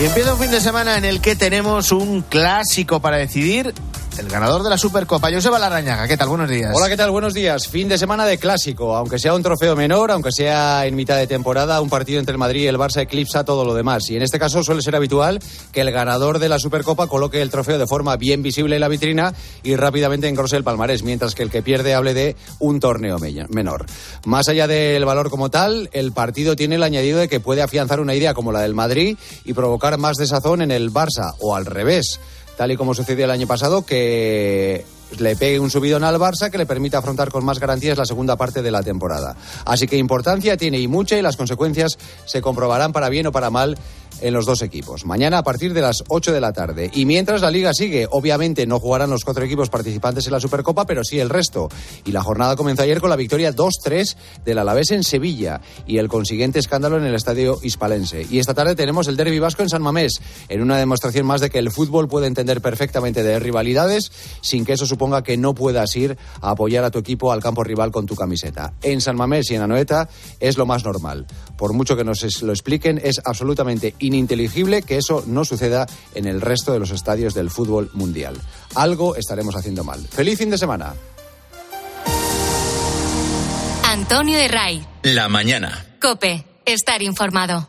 Y 0.00 0.06
empieza 0.06 0.32
un 0.32 0.40
fin 0.40 0.50
de 0.50 0.60
semana 0.60 0.96
en 0.96 1.04
el 1.04 1.20
que 1.20 1.36
tenemos 1.36 1.92
un 1.92 2.22
clásico 2.22 3.00
para 3.00 3.18
decidir 3.18 3.74
el 4.18 4.28
ganador 4.28 4.62
de 4.62 4.70
la 4.70 4.78
Supercopa, 4.78 5.30
Joseba 5.32 5.58
Larrañaga. 5.58 6.06
¿Qué 6.08 6.16
tal? 6.16 6.28
Buenos 6.28 6.48
días. 6.48 6.72
Hola, 6.74 6.88
¿qué 6.88 6.96
tal? 6.96 7.10
Buenos 7.10 7.34
días. 7.34 7.68
Fin 7.68 7.88
de 7.88 7.98
semana 7.98 8.26
de 8.26 8.38
clásico. 8.38 8.96
Aunque 8.96 9.18
sea 9.18 9.34
un 9.34 9.42
trofeo 9.42 9.76
menor, 9.76 10.10
aunque 10.10 10.32
sea 10.32 10.86
en 10.86 10.96
mitad 10.96 11.16
de 11.16 11.26
temporada, 11.26 11.80
un 11.80 11.88
partido 11.88 12.18
entre 12.18 12.32
el 12.32 12.38
Madrid 12.38 12.62
y 12.62 12.66
el 12.66 12.78
Barça 12.78 13.02
eclipsa 13.02 13.44
todo 13.44 13.64
lo 13.64 13.74
demás. 13.74 14.08
Y 14.10 14.16
en 14.16 14.22
este 14.22 14.38
caso 14.38 14.62
suele 14.62 14.82
ser 14.82 14.96
habitual 14.96 15.40
que 15.72 15.80
el 15.80 15.90
ganador 15.90 16.38
de 16.38 16.48
la 16.48 16.58
Supercopa 16.58 17.06
coloque 17.06 17.40
el 17.40 17.50
trofeo 17.50 17.78
de 17.78 17.86
forma 17.86 18.16
bien 18.16 18.42
visible 18.42 18.76
en 18.76 18.80
la 18.80 18.88
vitrina 18.88 19.34
y 19.62 19.76
rápidamente 19.76 20.28
engrose 20.28 20.56
el 20.56 20.64
palmarés, 20.64 21.02
mientras 21.02 21.34
que 21.34 21.42
el 21.42 21.50
que 21.50 21.62
pierde 21.62 21.94
hable 21.94 22.14
de 22.14 22.36
un 22.58 22.80
torneo 22.80 23.18
menor. 23.48 23.86
Más 24.24 24.48
allá 24.48 24.66
del 24.66 25.04
valor 25.04 25.30
como 25.30 25.50
tal, 25.50 25.88
el 25.92 26.12
partido 26.12 26.56
tiene 26.56 26.76
el 26.76 26.82
añadido 26.82 27.18
de 27.18 27.28
que 27.28 27.40
puede 27.40 27.62
afianzar 27.62 28.00
una 28.00 28.14
idea 28.14 28.34
como 28.34 28.52
la 28.52 28.60
del 28.60 28.74
Madrid 28.74 29.16
y 29.44 29.52
provocar 29.52 29.98
más 29.98 30.16
desazón 30.16 30.62
en 30.62 30.70
el 30.70 30.92
Barça, 30.92 31.34
o 31.40 31.54
al 31.54 31.66
revés 31.66 32.20
tal 32.60 32.72
y 32.72 32.76
como 32.76 32.94
sucedió 32.94 33.24
el 33.24 33.30
año 33.30 33.46
pasado, 33.46 33.86
que 33.86 34.84
le 35.18 35.34
pegue 35.34 35.58
un 35.58 35.70
subidón 35.70 36.04
al 36.04 36.16
Barça 36.16 36.50
que 36.50 36.58
le 36.58 36.66
permita 36.66 36.98
afrontar 36.98 37.30
con 37.30 37.42
más 37.42 37.58
garantías 37.58 37.96
la 37.96 38.04
segunda 38.04 38.36
parte 38.36 38.60
de 38.60 38.70
la 38.70 38.82
temporada. 38.82 39.34
Así 39.64 39.86
que 39.86 39.96
importancia 39.96 40.58
tiene 40.58 40.78
y 40.78 40.86
mucha 40.86 41.16
y 41.16 41.22
las 41.22 41.38
consecuencias 41.38 41.96
se 42.26 42.42
comprobarán 42.42 42.92
para 42.92 43.08
bien 43.08 43.26
o 43.26 43.32
para 43.32 43.48
mal 43.48 43.78
en 44.20 44.34
los 44.34 44.46
dos 44.46 44.62
equipos. 44.62 45.04
Mañana 45.04 45.38
a 45.38 45.42
partir 45.42 45.74
de 45.74 45.82
las 45.82 46.04
8 46.08 46.32
de 46.32 46.40
la 46.40 46.52
tarde. 46.52 46.90
Y 46.94 47.04
mientras 47.04 47.40
la 47.40 47.50
liga 47.50 47.72
sigue, 47.74 48.06
obviamente 48.10 48.66
no 48.66 48.80
jugarán 48.80 49.10
los 49.10 49.24
cuatro 49.24 49.44
equipos 49.44 49.70
participantes 49.70 50.26
en 50.26 50.32
la 50.32 50.40
Supercopa, 50.40 50.86
pero 50.86 51.04
sí 51.04 51.18
el 51.18 51.30
resto. 51.30 51.68
Y 52.04 52.12
la 52.12 52.22
jornada 52.22 52.56
comenzó 52.56 52.82
ayer 52.82 53.00
con 53.00 53.10
la 53.10 53.16
victoria 53.16 53.54
2-3 53.54 54.16
del 54.44 54.58
Alavés 54.58 54.90
en 54.90 55.04
Sevilla 55.04 55.60
y 55.86 55.98
el 55.98 56.08
consiguiente 56.08 56.58
escándalo 56.58 56.98
en 56.98 57.04
el 57.04 57.14
estadio 57.14 57.58
hispalense. 57.62 58.26
Y 58.30 58.38
esta 58.38 58.54
tarde 58.54 58.74
tenemos 58.74 59.08
el 59.08 59.16
derby 59.16 59.38
vasco 59.38 59.62
en 59.62 59.68
San 59.68 59.82
Mamés, 59.82 60.20
en 60.48 60.62
una 60.62 60.78
demostración 60.78 61.26
más 61.26 61.40
de 61.40 61.50
que 61.50 61.58
el 61.58 61.70
fútbol 61.70 62.08
puede 62.08 62.26
entender 62.26 62.60
perfectamente 62.60 63.22
de 63.22 63.38
rivalidades 63.38 64.12
sin 64.40 64.64
que 64.64 64.72
eso 64.72 64.86
suponga 64.86 65.22
que 65.22 65.36
no 65.36 65.54
puedas 65.54 65.94
ir 65.96 66.16
a 66.40 66.50
apoyar 66.50 66.84
a 66.84 66.90
tu 66.90 66.98
equipo 66.98 67.32
al 67.32 67.42
campo 67.42 67.64
rival 67.64 67.90
con 67.90 68.06
tu 68.06 68.14
camiseta. 68.14 68.72
En 68.82 69.00
San 69.00 69.16
Mamés 69.16 69.50
y 69.50 69.54
en 69.54 69.62
Anoeta 69.62 70.08
es 70.40 70.56
lo 70.56 70.66
más 70.66 70.84
normal. 70.84 71.26
Por 71.56 71.72
mucho 71.72 71.96
que 71.96 72.04
nos 72.04 72.42
lo 72.42 72.52
expliquen, 72.52 73.00
es 73.02 73.20
absolutamente 73.24 73.94
ininteligible 74.00 74.82
que 74.82 74.96
eso 74.96 75.22
no 75.26 75.44
suceda 75.44 75.86
en 76.14 76.26
el 76.26 76.40
resto 76.40 76.72
de 76.72 76.78
los 76.78 76.90
estadios 76.90 77.34
del 77.34 77.50
fútbol 77.50 77.90
mundial. 77.94 78.36
Algo 78.74 79.16
estaremos 79.16 79.54
haciendo 79.56 79.84
mal. 79.84 80.00
Feliz 80.08 80.38
fin 80.38 80.50
de 80.50 80.58
semana. 80.58 80.94
Antonio 83.84 84.36
de 84.36 84.48
Ray. 84.48 84.86
La 85.02 85.28
mañana. 85.28 85.86
Cope. 86.00 86.44
Estar 86.64 87.02
informado. 87.02 87.68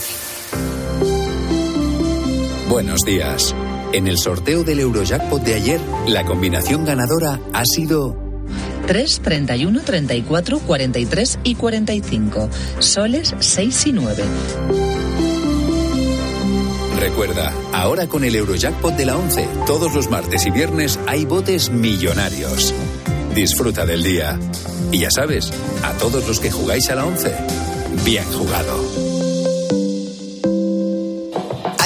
Buenos 2.71 3.01
días. 3.01 3.53
En 3.91 4.07
el 4.07 4.17
sorteo 4.17 4.63
del 4.63 4.79
Eurojackpot 4.79 5.43
de 5.43 5.55
ayer, 5.55 5.81
la 6.07 6.23
combinación 6.23 6.85
ganadora 6.85 7.37
ha 7.51 7.65
sido 7.65 8.15
3, 8.87 9.19
31, 9.21 9.81
34, 9.81 10.59
43 10.59 11.39
y 11.43 11.55
45. 11.55 12.49
Soles 12.79 13.35
6 13.37 13.87
y 13.87 13.91
9. 13.91 14.23
Recuerda, 16.97 17.53
ahora 17.73 18.07
con 18.07 18.23
el 18.23 18.37
Eurojackpot 18.37 18.95
de 18.95 19.05
la 19.05 19.17
11, 19.17 19.49
todos 19.67 19.93
los 19.93 20.09
martes 20.09 20.45
y 20.45 20.51
viernes 20.51 20.97
hay 21.07 21.25
botes 21.25 21.71
millonarios. 21.71 22.73
Disfruta 23.35 23.85
del 23.85 24.01
día. 24.01 24.39
Y 24.93 24.99
ya 24.99 25.11
sabes, 25.11 25.51
a 25.83 25.91
todos 25.97 26.25
los 26.25 26.39
que 26.39 26.49
jugáis 26.49 26.89
a 26.89 26.95
la 26.95 27.05
11, 27.05 27.35
bien 28.05 28.23
jugado. 28.31 29.10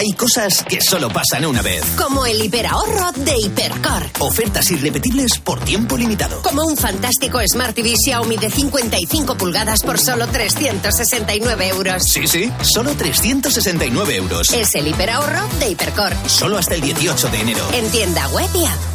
Hay 0.06 0.14
cosas 0.14 0.64
que 0.70 0.82
solo 0.82 1.10
pasan 1.10 1.48
una 1.48 1.64
vez. 1.64 1.84
Como 1.98 2.28
el 2.28 2.40
hiperahorro 2.40 3.12
de 3.14 3.40
Hipercor. 3.40 4.04
Ofertas 4.20 4.70
irrepetibles 4.70 5.40
por 5.40 5.60
tiempo 5.62 5.98
limitado. 5.98 6.44
Como 6.44 6.64
un 6.64 6.78
fantástico 6.78 7.40
Smart 7.52 7.74
TV 7.74 7.96
Xiaomi 7.98 8.38
de 8.38 8.52
55 8.52 9.36
pulgadas 9.36 9.82
por 9.82 9.98
solo 9.98 10.28
369 10.28 11.70
euros. 11.70 12.04
Sí, 12.04 12.28
sí, 12.28 12.52
solo 12.62 12.92
369 12.92 14.16
euros. 14.18 14.54
Es 14.54 14.76
el 14.76 14.90
hiperahorro 14.90 15.42
de 15.60 15.70
Hipercor. 15.70 16.14
Solo 16.28 16.60
hasta 16.60 16.76
el 16.76 16.82
18 16.82 17.28
de 17.30 17.42
enero. 17.42 17.68
En 17.74 17.90
tienda 17.90 18.28
web 18.28 18.50
y 18.54 18.66
app. 18.66 18.95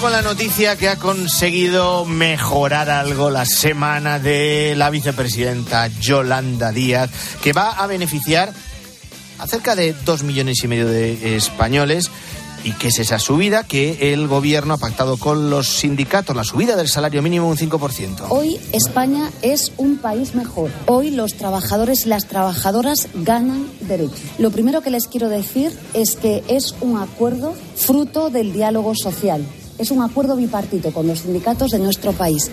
con 0.00 0.12
la 0.12 0.22
noticia 0.22 0.76
que 0.76 0.88
ha 0.88 0.96
conseguido 0.96 2.06
mejorar 2.06 2.88
algo 2.88 3.28
la 3.28 3.44
semana 3.44 4.18
de 4.18 4.74
la 4.76 4.88
vicepresidenta 4.88 5.88
Yolanda 5.88 6.72
Díaz, 6.72 7.10
que 7.42 7.52
va 7.52 7.70
a 7.70 7.86
beneficiar 7.86 8.52
a 9.38 9.46
cerca 9.46 9.74
de 9.74 9.92
dos 9.92 10.22
millones 10.22 10.64
y 10.64 10.68
medio 10.68 10.88
de 10.88 11.36
españoles. 11.36 12.10
¿Y 12.64 12.72
qué 12.72 12.88
es 12.88 12.98
esa 12.98 13.18
subida? 13.18 13.64
Que 13.64 14.12
el 14.12 14.26
gobierno 14.26 14.74
ha 14.74 14.78
pactado 14.78 15.16
con 15.18 15.50
los 15.50 15.68
sindicatos, 15.68 16.36
la 16.36 16.44
subida 16.44 16.76
del 16.76 16.88
salario 16.88 17.22
mínimo 17.22 17.48
un 17.48 17.56
5%. 17.56 18.26
Hoy 18.30 18.58
España 18.72 19.30
es 19.42 19.72
un 19.76 19.98
país 19.98 20.34
mejor. 20.34 20.70
Hoy 20.86 21.10
los 21.10 21.34
trabajadores 21.34 22.06
y 22.06 22.08
las 22.08 22.26
trabajadoras 22.26 23.08
ganan 23.14 23.66
derechos. 23.80 24.20
Lo 24.38 24.50
primero 24.50 24.82
que 24.82 24.90
les 24.90 25.08
quiero 25.08 25.28
decir 25.28 25.76
es 25.94 26.16
que 26.16 26.42
es 26.48 26.74
un 26.80 26.98
acuerdo 26.98 27.54
fruto 27.76 28.30
del 28.30 28.52
diálogo 28.52 28.94
social. 28.94 29.44
Es 29.80 29.90
un 29.90 30.02
acuerdo 30.02 30.36
bipartito 30.36 30.92
con 30.92 31.06
los 31.06 31.20
sindicatos 31.20 31.70
de 31.70 31.78
nuestro 31.78 32.12
país. 32.12 32.50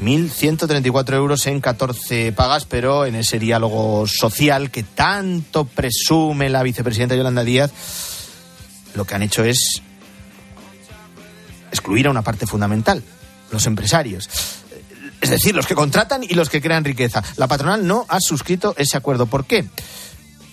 1.134 0.00 1.12
euros 1.12 1.46
en 1.46 1.60
14 1.60 2.32
pagas, 2.32 2.64
pero 2.64 3.04
en 3.04 3.14
ese 3.14 3.38
diálogo 3.38 4.06
social 4.06 4.70
que 4.70 4.84
tanto 4.84 5.66
presume 5.66 6.48
la 6.48 6.62
vicepresidenta 6.62 7.14
Yolanda 7.14 7.44
Díaz, 7.44 7.72
lo 8.94 9.04
que 9.04 9.16
han 9.16 9.22
hecho 9.22 9.44
es 9.44 9.82
excluir 11.70 12.06
a 12.06 12.10
una 12.10 12.22
parte 12.22 12.46
fundamental, 12.46 13.02
los 13.52 13.66
empresarios. 13.66 14.30
Es 15.20 15.28
decir, 15.28 15.54
los 15.54 15.66
que 15.66 15.74
contratan 15.74 16.24
y 16.24 16.32
los 16.32 16.48
que 16.48 16.62
crean 16.62 16.84
riqueza. 16.84 17.22
La 17.36 17.48
patronal 17.48 17.86
no 17.86 18.06
ha 18.08 18.20
suscrito 18.20 18.74
ese 18.78 18.96
acuerdo. 18.96 19.26
¿Por 19.26 19.44
qué? 19.44 19.66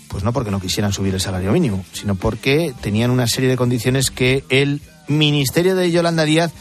Pues 0.10 0.22
no 0.26 0.34
porque 0.34 0.52
no 0.52 0.60
quisieran 0.60 0.92
subir 0.92 1.14
el 1.14 1.22
salario 1.22 1.54
mínimo, 1.54 1.86
sino 1.94 2.16
porque 2.16 2.74
tenían 2.82 3.10
una 3.10 3.28
serie 3.28 3.50
de 3.50 3.56
condiciones 3.56 4.12
que 4.12 4.44
el 4.50 4.82
Ministerio 5.08 5.76
de 5.76 5.92
Yolanda 5.92 6.26
Díaz 6.26 6.52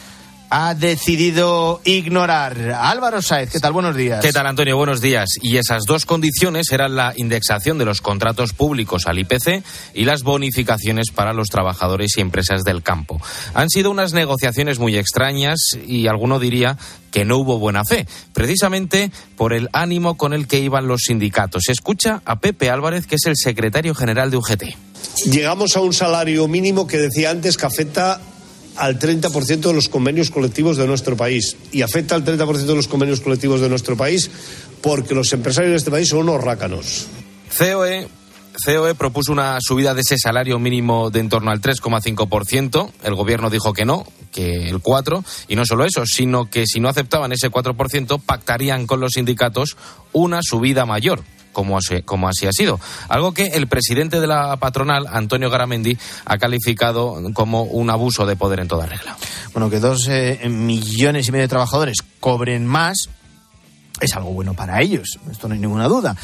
ha 0.57 0.74
decidido 0.74 1.80
ignorar. 1.85 2.76
Álvaro 2.78 3.20
Saez, 3.22 3.50
¿qué 3.50 3.59
tal? 3.59 3.72
Buenos 3.72 3.96
días. 3.96 4.24
¿Qué 4.24 4.33
tal, 4.33 4.46
Antonio? 4.46 4.76
Buenos 4.76 5.00
días. 5.00 5.28
Y 5.42 5.57
esas 5.57 5.83
dos 5.85 6.07
condiciones 6.07 6.70
eran 6.70 6.94
la 6.94 7.12
indexación 7.16 7.76
de 7.76 7.85
los 7.85 8.00
contratos 8.00 8.52
públicos 8.52 9.07
al 9.07 9.18
IPC 9.18 9.64
y 9.94 10.04
las 10.04 10.22
bonificaciones 10.22 11.11
para 11.12 11.33
los 11.33 11.48
trabajadores 11.48 12.16
y 12.16 12.20
empresas 12.20 12.62
del 12.62 12.85
campo. 12.85 13.20
Han 13.54 13.68
sido 13.68 13.90
unas 13.90 14.12
negociaciones 14.12 14.78
muy 14.78 14.96
extrañas 14.96 15.59
y 15.87 16.07
alguno 16.07 16.38
diría 16.38 16.78
que 17.11 17.24
no 17.24 17.38
hubo 17.38 17.59
buena 17.59 17.85
fe, 17.85 18.07
precisamente 18.33 19.11
por 19.37 19.54
el 19.54 19.68
ánimo 19.72 20.16
con 20.16 20.33
el 20.33 20.46
que 20.46 20.61
iban 20.61 20.87
los 20.87 21.02
sindicatos. 21.07 21.68
Escucha 21.68 22.22
a 22.24 22.38
Pepe 22.38 22.70
Álvarez, 22.70 23.09
que 23.09 23.16
es 23.16 23.26
el 23.26 23.37
secretario 23.37 23.94
general 23.94 24.30
de 24.30 24.37
UGT. 24.37 24.64
Llegamos 25.26 25.76
a 25.76 25.80
un 25.80 25.92
salario 25.92 26.46
mínimo 26.46 26.87
que 26.87 26.98
decía 26.98 27.30
antes 27.30 27.57
que 27.57 27.66
afecta 27.66 28.20
al 28.76 28.98
30% 28.98 29.60
de 29.60 29.72
los 29.72 29.88
convenios 29.88 30.30
colectivos 30.30 30.76
de 30.76 30.87
nuestro 30.87 31.16
país. 31.16 31.56
Y 31.72 31.82
afecta 31.82 32.14
al 32.14 32.24
30% 32.24 32.66
de 32.66 32.74
los 32.74 32.88
convenios 32.88 33.20
colectivos 33.20 33.60
de 33.60 33.68
nuestro 33.68 33.96
país 33.96 34.30
porque 34.80 35.14
los 35.14 35.32
empresarios 35.32 35.72
de 35.72 35.76
este 35.78 35.90
país 35.90 36.08
son 36.08 36.20
unos 36.20 36.42
rácanos. 36.42 37.06
COE 37.56 38.08
COE 38.64 38.94
propuso 38.94 39.32
una 39.32 39.58
subida 39.60 39.94
de 39.94 40.02
ese 40.02 40.16
salario 40.16 40.58
mínimo 40.58 41.10
de 41.10 41.20
en 41.20 41.28
torno 41.28 41.50
al 41.50 41.60
3,5%. 41.60 42.90
El 43.02 43.14
gobierno 43.14 43.50
dijo 43.50 43.72
que 43.72 43.84
no, 43.84 44.06
que 44.30 44.68
el 44.68 44.80
4%. 44.80 45.24
Y 45.48 45.56
no 45.56 45.64
solo 45.66 45.84
eso, 45.84 46.06
sino 46.06 46.48
que 46.48 46.66
si 46.66 46.80
no 46.80 46.88
aceptaban 46.88 47.32
ese 47.32 47.50
4%, 47.50 48.20
pactarían 48.20 48.87
con 48.87 49.00
los 49.00 49.12
sindicatos 49.12 49.76
una 50.12 50.40
subida 50.42 50.87
mayor. 50.87 51.22
Como 51.54 51.78
así, 51.78 52.46
ha 52.46 52.52
sido. 52.52 52.78
Algo 53.08 53.32
que 53.32 53.46
el 53.46 53.66
presidente 53.66 54.20
de 54.20 54.26
la 54.26 54.58
patronal, 54.58 55.06
Antonio 55.08 55.48
Garamendi, 55.48 55.96
ha 56.26 56.36
calificado 56.36 57.16
como 57.32 57.62
un 57.62 57.88
abuso 57.88 58.26
de 58.26 58.36
poder 58.36 58.60
en 58.60 58.68
toda 58.68 58.84
regla. 58.84 59.16
Bueno, 59.54 59.70
que 59.70 59.80
dos 59.80 60.06
eh, 60.08 60.46
millones 60.50 61.28
y 61.28 61.32
medio 61.32 61.44
de 61.44 61.48
trabajadores 61.48 61.98
cobren 62.20 62.66
más 62.66 63.08
es 64.00 64.14
algo 64.14 64.32
bueno 64.32 64.54
para 64.54 64.80
ellos, 64.82 65.18
esto 65.30 65.48
no 65.48 65.54
hay 65.54 65.60
ninguna 65.60 65.88
duda. 65.88 66.16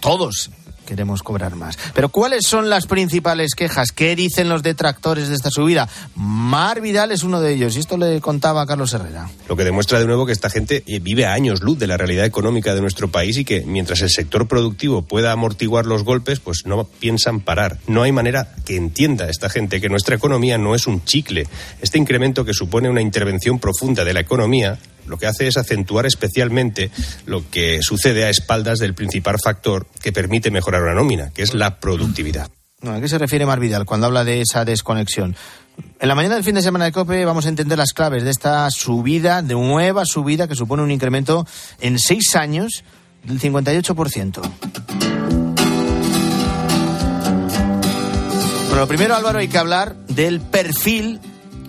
Todos 0.00 0.50
queremos 0.86 1.22
cobrar 1.22 1.56
más. 1.56 1.78
Pero 1.94 2.08
¿cuáles 2.08 2.46
son 2.46 2.70
las 2.70 2.86
principales 2.86 3.54
quejas? 3.54 3.92
¿Qué 3.92 4.16
dicen 4.16 4.48
los 4.48 4.62
detractores 4.62 5.28
de 5.28 5.34
esta 5.34 5.50
subida? 5.50 5.88
Mar 6.14 6.80
Vidal 6.80 7.12
es 7.12 7.22
uno 7.22 7.40
de 7.40 7.54
ellos 7.54 7.76
y 7.76 7.80
esto 7.80 7.96
le 7.96 8.20
contaba 8.20 8.62
a 8.62 8.66
Carlos 8.66 8.92
Herrera. 8.94 9.30
Lo 9.48 9.56
que 9.56 9.64
demuestra 9.64 9.98
de 9.98 10.06
nuevo 10.06 10.26
que 10.26 10.32
esta 10.32 10.50
gente 10.50 10.82
eh, 10.86 10.98
vive 11.00 11.26
a 11.26 11.32
años 11.32 11.62
luz 11.62 11.78
de 11.78 11.86
la 11.86 11.96
realidad 11.96 12.24
económica 12.24 12.74
de 12.74 12.80
nuestro 12.80 13.10
país 13.10 13.36
y 13.38 13.44
que 13.44 13.62
mientras 13.62 14.00
el 14.02 14.10
sector 14.10 14.48
productivo 14.48 15.02
pueda 15.02 15.32
amortiguar 15.32 15.86
los 15.86 16.04
golpes, 16.04 16.40
pues 16.40 16.66
no 16.66 16.84
piensan 16.84 17.40
parar. 17.40 17.78
No 17.86 18.02
hay 18.02 18.12
manera 18.12 18.54
que 18.64 18.76
entienda 18.76 19.28
esta 19.28 19.48
gente 19.48 19.80
que 19.80 19.88
nuestra 19.88 20.16
economía 20.16 20.58
no 20.58 20.74
es 20.74 20.86
un 20.86 21.04
chicle. 21.04 21.46
Este 21.80 21.98
incremento 21.98 22.44
que 22.44 22.54
supone 22.54 22.88
una 22.88 23.02
intervención 23.02 23.58
profunda 23.58 24.04
de 24.04 24.14
la 24.14 24.20
economía 24.20 24.78
lo 25.06 25.18
que 25.18 25.26
hace 25.26 25.48
es 25.48 25.56
acentuar 25.56 26.06
especialmente 26.06 26.90
lo 27.26 27.48
que 27.50 27.80
sucede 27.82 28.24
a 28.24 28.30
espaldas 28.30 28.78
del 28.78 28.94
principal 28.94 29.36
factor 29.42 29.86
que 30.02 30.12
permite 30.12 30.50
mejorar 30.50 30.82
una 30.82 30.94
nómina, 30.94 31.30
que 31.30 31.42
es 31.42 31.54
la 31.54 31.80
productividad. 31.80 32.50
¿A 32.82 33.00
qué 33.00 33.08
se 33.08 33.18
refiere 33.18 33.46
Mar 33.46 33.60
Vidal 33.60 33.84
cuando 33.84 34.06
habla 34.06 34.24
de 34.24 34.40
esa 34.40 34.64
desconexión? 34.64 35.36
En 36.00 36.08
la 36.08 36.14
mañana 36.14 36.34
del 36.34 36.44
fin 36.44 36.54
de 36.54 36.62
semana 36.62 36.84
de 36.84 36.92
COPE 36.92 37.24
vamos 37.24 37.46
a 37.46 37.48
entender 37.48 37.78
las 37.78 37.92
claves 37.92 38.24
de 38.24 38.30
esta 38.30 38.68
subida, 38.70 39.40
de 39.40 39.54
nueva 39.54 40.04
subida 40.04 40.48
que 40.48 40.56
supone 40.56 40.82
un 40.82 40.90
incremento 40.90 41.46
en 41.80 41.98
seis 41.98 42.34
años 42.34 42.82
del 43.24 43.40
58%. 43.40 44.40
Bueno, 48.66 48.80
lo 48.80 48.88
primero, 48.88 49.14
Álvaro, 49.14 49.38
hay 49.38 49.48
que 49.48 49.58
hablar 49.58 49.96
del 50.08 50.40
perfil 50.40 51.20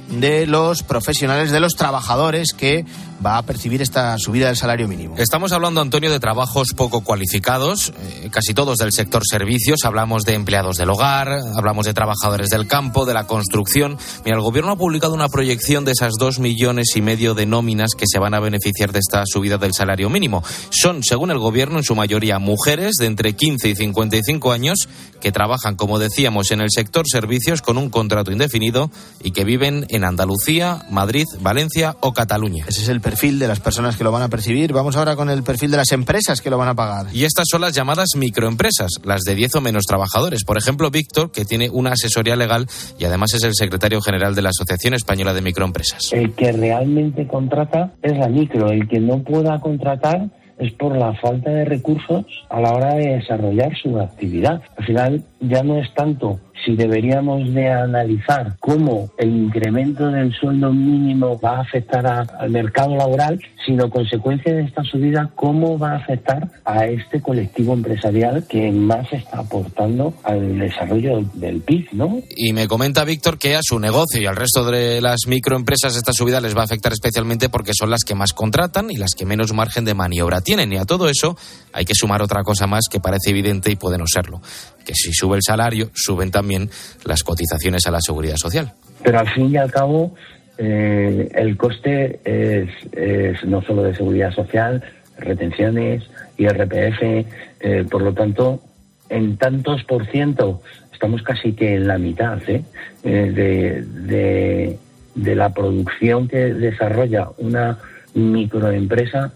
de 0.10 0.48
los 0.48 0.84
profesionales, 0.84 1.52
de 1.52 1.60
los 1.60 1.76
trabajadores 1.76 2.54
que 2.54 2.86
va 3.23 3.38
a 3.38 3.43
percibir 3.43 3.81
esta 3.81 4.17
subida 4.17 4.47
del 4.47 4.57
salario 4.57 4.88
mínimo. 4.88 5.15
Estamos 5.17 5.51
hablando, 5.51 5.81
Antonio, 5.81 6.12
de 6.12 6.19
trabajos 6.19 6.69
poco 6.75 7.01
cualificados, 7.01 7.93
eh, 7.97 8.29
casi 8.31 8.53
todos 8.53 8.77
del 8.77 8.91
sector 8.91 9.23
servicios. 9.25 9.79
Hablamos 9.86 10.23
de 10.23 10.33
empleados 10.33 10.77
del 10.77 10.89
hogar, 10.89 11.39
hablamos 11.57 11.86
de 11.86 11.93
trabajadores 11.93 12.49
del 12.49 12.67
campo, 12.67 13.05
de 13.05 13.13
la 13.13 13.25
construcción. 13.25 13.97
Mira, 14.25 14.38
el 14.38 14.43
gobierno 14.43 14.71
ha 14.71 14.75
publicado 14.75 15.13
una 15.13 15.29
proyección 15.29 15.86
de 15.86 15.93
esas 15.93 16.13
dos 16.19 16.39
millones 16.39 16.95
y 16.95 17.01
medio 17.01 17.33
de 17.33 17.45
nóminas 17.45 17.91
que 17.97 18.05
se 18.07 18.19
van 18.19 18.33
a 18.33 18.39
beneficiar 18.39 18.91
de 18.91 18.99
esta 18.99 19.23
subida 19.25 19.57
del 19.57 19.73
salario 19.73 20.09
mínimo. 20.09 20.43
Son, 20.69 21.03
según 21.03 21.31
el 21.31 21.39
gobierno, 21.39 21.77
en 21.77 21.83
su 21.83 21.95
mayoría 21.95 22.39
mujeres 22.39 22.95
de 22.99 23.05
entre 23.05 23.33
15 23.33 23.69
y 23.69 23.75
55 23.75 24.51
años 24.51 24.89
que 25.21 25.31
trabajan, 25.31 25.75
como 25.75 25.99
decíamos, 25.99 26.51
en 26.51 26.59
el 26.59 26.69
sector 26.69 27.05
servicios 27.07 27.62
con 27.62 27.77
un 27.77 27.89
contrato 27.89 28.31
indefinido 28.31 28.91
y 29.23 29.31
que 29.31 29.45
viven 29.45 29.86
en 29.89 30.03
Andalucía, 30.03 30.86
Madrid, 30.89 31.25
Valencia 31.39 31.95
o 32.01 32.13
Cataluña. 32.13 32.65
Ese 32.67 32.81
es 32.81 32.89
el 32.89 32.99
perfil 32.99 33.12
de 33.21 33.47
las 33.47 33.60
personas 33.60 33.95
que 33.95 34.04
lo 34.04 34.12
van 34.12 34.23
a 34.23 34.28
percibir. 34.28 34.73
Vamos 34.73 34.97
ahora 34.97 35.15
con 35.15 35.30
el 35.30 35.43
perfil 35.43 35.71
de 35.71 35.78
las 35.78 35.91
empresas 35.91 36.41
que 36.41 36.49
lo 36.49 36.58
van 36.58 36.67
a 36.67 36.76
pagar. 36.76 37.06
Y 37.13 37.23
estas 37.23 37.45
son 37.49 37.62
las 37.62 37.73
llamadas 37.73 38.10
microempresas, 38.17 38.89
las 39.06 39.21
de 39.21 39.36
10 39.36 39.56
o 39.56 39.62
menos 39.62 39.86
trabajadores. 39.86 40.43
Por 40.43 40.58
ejemplo, 40.58 40.89
Víctor, 40.91 41.32
que 41.32 41.45
tiene 41.45 41.69
una 41.69 41.91
asesoría 41.91 42.36
legal 42.36 42.67
y 42.99 43.06
además 43.06 43.34
es 43.34 43.43
el 43.43 43.54
secretario 43.54 44.02
general 44.02 44.36
de 44.36 44.41
la 44.41 44.49
Asociación 44.49 44.93
Española 44.93 45.34
de 45.34 45.41
Microempresas. 45.41 46.12
El 46.12 46.34
que 46.34 46.52
realmente 46.52 47.28
contrata 47.28 47.93
es 48.02 48.17
la 48.17 48.28
micro, 48.28 48.69
el 48.69 48.88
que 48.88 48.99
no 48.99 49.19
pueda 49.23 49.60
contratar 49.62 50.30
es 50.58 50.73
por 50.73 50.97
la 50.97 51.13
falta 51.15 51.49
de 51.49 51.65
recursos 51.65 52.26
a 52.49 52.60
la 52.60 52.73
hora 52.73 52.95
de 52.95 53.15
desarrollar 53.15 53.71
su 53.82 53.97
actividad. 53.99 54.62
Al 54.78 54.86
final 54.86 55.23
ya 55.39 55.63
no 55.63 55.78
es 55.78 55.93
tanto 55.93 56.39
si 56.63 56.76
deberíamos 56.76 57.54
de 57.54 57.69
analizar 57.69 58.56
cómo 58.60 59.12
el 59.17 59.30
incremento 59.30 60.08
del 60.08 60.34
sueldo 60.34 60.71
mínimo 60.71 61.39
va 61.39 61.58
a 61.58 61.62
afectar 61.62 62.06
al 62.06 62.49
mercado 62.49 62.95
laboral, 62.95 63.39
sino 63.65 63.89
consecuencia 63.89 64.54
de 64.54 64.63
esta 64.63 64.84
subida, 64.84 65.32
cómo 65.36 65.78
va 65.78 65.93
a 65.93 65.97
afectar 65.97 66.49
a 66.65 66.86
este 66.86 67.21
colectivo 67.21 67.73
empresarial 67.73 68.45
que 68.47 68.71
más 68.71 69.12
está 69.12 69.39
aportando 69.39 70.13
al 70.23 70.60
desarrollo 70.60 71.23
del 71.34 71.62
PIB, 71.62 71.88
¿no? 71.93 72.21
Y 72.36 72.54
me 72.54 72.67
comenta 72.67 73.04
Víctor 73.04 73.38
que 73.38 73.56
a 73.56 73.62
su 73.63 73.80
negocio 73.80 74.21
y 74.21 74.26
al 74.26 74.36
resto 74.36 74.69
de 74.69 75.02
las 75.02 75.28
microempresas 75.28 75.95
esta 75.95 76.13
subida 76.13 76.41
les 76.41 76.56
va 76.56 76.62
a 76.62 76.65
afectar 76.65 76.93
especialmente 76.93 77.49
porque 77.49 77.71
son 77.73 77.89
las 77.89 78.04
que 78.04 78.15
más 78.15 78.34
contratan 78.34 78.91
y 78.91 78.97
las 78.97 79.12
que 79.15 79.26
menos 79.26 79.54
margen 79.54 79.86
de 79.86 79.93
maniobra 79.93 80.41
tienen. 80.41 80.71
Y 80.73 80.78
a 80.78 80.86
todo 80.86 81.10
eso 81.10 81.38
hay 81.71 81.86
que 81.86 81.93
sumar 81.95 82.21
otra 82.21 82.43
cosa 82.43 82.67
más 82.67 82.86
que 82.89 82.99
parece 82.99 83.30
evidente 83.30 83.71
y 83.71 83.76
puede 83.76 83.97
no 83.97 84.06
serlo. 84.08 84.41
Que 84.86 84.93
si 84.93 85.13
sube 85.13 85.38
el 85.38 85.43
salario, 85.43 85.89
suben 85.93 86.32
también 86.32 86.69
las 87.06 87.24
cotizaciones 87.24 87.86
a 87.88 87.91
la 87.91 88.02
seguridad 88.02 88.36
social. 88.38 88.74
pero 89.04 89.19
al 89.19 89.30
fin 89.34 89.52
y 89.52 89.58
al 89.58 89.72
cabo 89.72 90.13
eh, 90.58 91.30
el 91.34 91.58
coste 91.58 92.19
es, 92.24 93.43
no 93.46 93.62
solo 93.63 93.84
de 93.84 93.96
seguridad 93.96 94.32
social, 94.34 94.84
retenciones, 95.17 96.04
IRPF, 96.38 97.02
eh, 97.02 97.86
por 97.89 98.02
lo 98.02 98.13
tanto, 98.13 98.62
en 99.10 99.38
tantos 99.38 99.84
por 99.84 100.06
ciento, 100.08 100.62
estamos 100.91 101.22
casi 101.24 101.54
que 101.54 101.76
en 101.76 101.88
la 101.88 101.98
mitad 101.98 102.39
¿eh? 102.48 102.63
De, 103.04 104.78
de 105.15 105.36
la 105.36 105.54
producción 105.54 106.28
que 106.28 106.54
desarrolla 106.54 107.30
una 107.38 107.78
microempresa, 108.13 109.34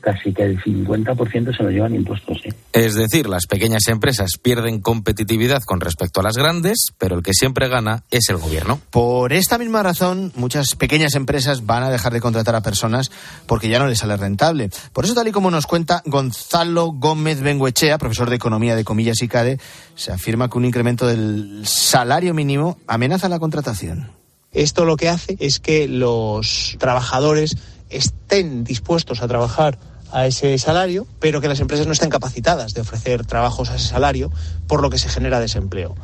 casi 0.00 0.32
que 0.32 0.44
el 0.44 0.62
50% 0.62 1.56
se 1.56 1.62
lo 1.62 1.70
llevan 1.70 1.94
impuestos. 1.94 2.38
¿eh? 2.44 2.52
Es 2.72 2.94
decir, 2.94 3.28
las 3.28 3.46
pequeñas 3.46 3.88
empresas 3.88 4.38
pierden 4.40 4.80
competitividad 4.80 5.62
con 5.62 5.80
respecto 5.80 6.20
a 6.20 6.22
las 6.22 6.36
grandes, 6.36 6.92
pero 6.98 7.16
el 7.16 7.22
que 7.22 7.34
siempre 7.34 7.68
gana 7.68 8.04
es 8.10 8.28
el 8.28 8.36
gobierno. 8.36 8.80
Por 8.90 9.32
esta 9.32 9.58
misma 9.58 9.82
razón, 9.82 10.32
muchas 10.36 10.74
pequeñas 10.76 11.14
empresas 11.14 11.66
van 11.66 11.82
a 11.82 11.90
dejar 11.90 12.12
de 12.12 12.20
contratar 12.20 12.54
a 12.54 12.62
personas 12.62 13.10
porque 13.46 13.68
ya 13.68 13.78
no 13.78 13.86
les 13.86 13.98
sale 13.98 14.16
rentable. 14.16 14.70
Por 14.92 15.04
eso, 15.04 15.14
tal 15.14 15.28
y 15.28 15.32
como 15.32 15.50
nos 15.50 15.66
cuenta 15.66 16.02
Gonzalo 16.06 16.92
Gómez 16.92 17.40
Benguechea, 17.40 17.98
profesor 17.98 18.30
de 18.30 18.36
Economía 18.36 18.76
de 18.76 18.84
Comillas 18.84 19.22
y 19.22 19.28
CADE, 19.28 19.58
se 19.94 20.12
afirma 20.12 20.48
que 20.48 20.58
un 20.58 20.64
incremento 20.64 21.06
del 21.06 21.62
salario 21.64 22.34
mínimo 22.34 22.78
amenaza 22.86 23.28
la 23.28 23.38
contratación. 23.38 24.10
Esto 24.52 24.84
lo 24.84 24.96
que 24.96 25.08
hace 25.08 25.36
es 25.40 25.60
que 25.60 25.88
los 25.88 26.76
trabajadores 26.78 27.56
estén 27.90 28.64
dispuestos 28.64 29.22
a 29.22 29.28
trabajar 29.28 29.78
a 30.12 30.26
ese 30.26 30.56
salario, 30.58 31.06
pero 31.20 31.40
que 31.40 31.48
las 31.48 31.60
empresas 31.60 31.86
no 31.86 31.92
estén 31.92 32.10
capacitadas 32.10 32.74
de 32.74 32.80
ofrecer 32.80 33.26
trabajos 33.26 33.70
a 33.70 33.76
ese 33.76 33.88
salario, 33.88 34.30
por 34.66 34.82
lo 34.82 34.90
que 34.90 34.98
se 34.98 35.08
genera 35.08 35.40
desempleo. 35.40 35.94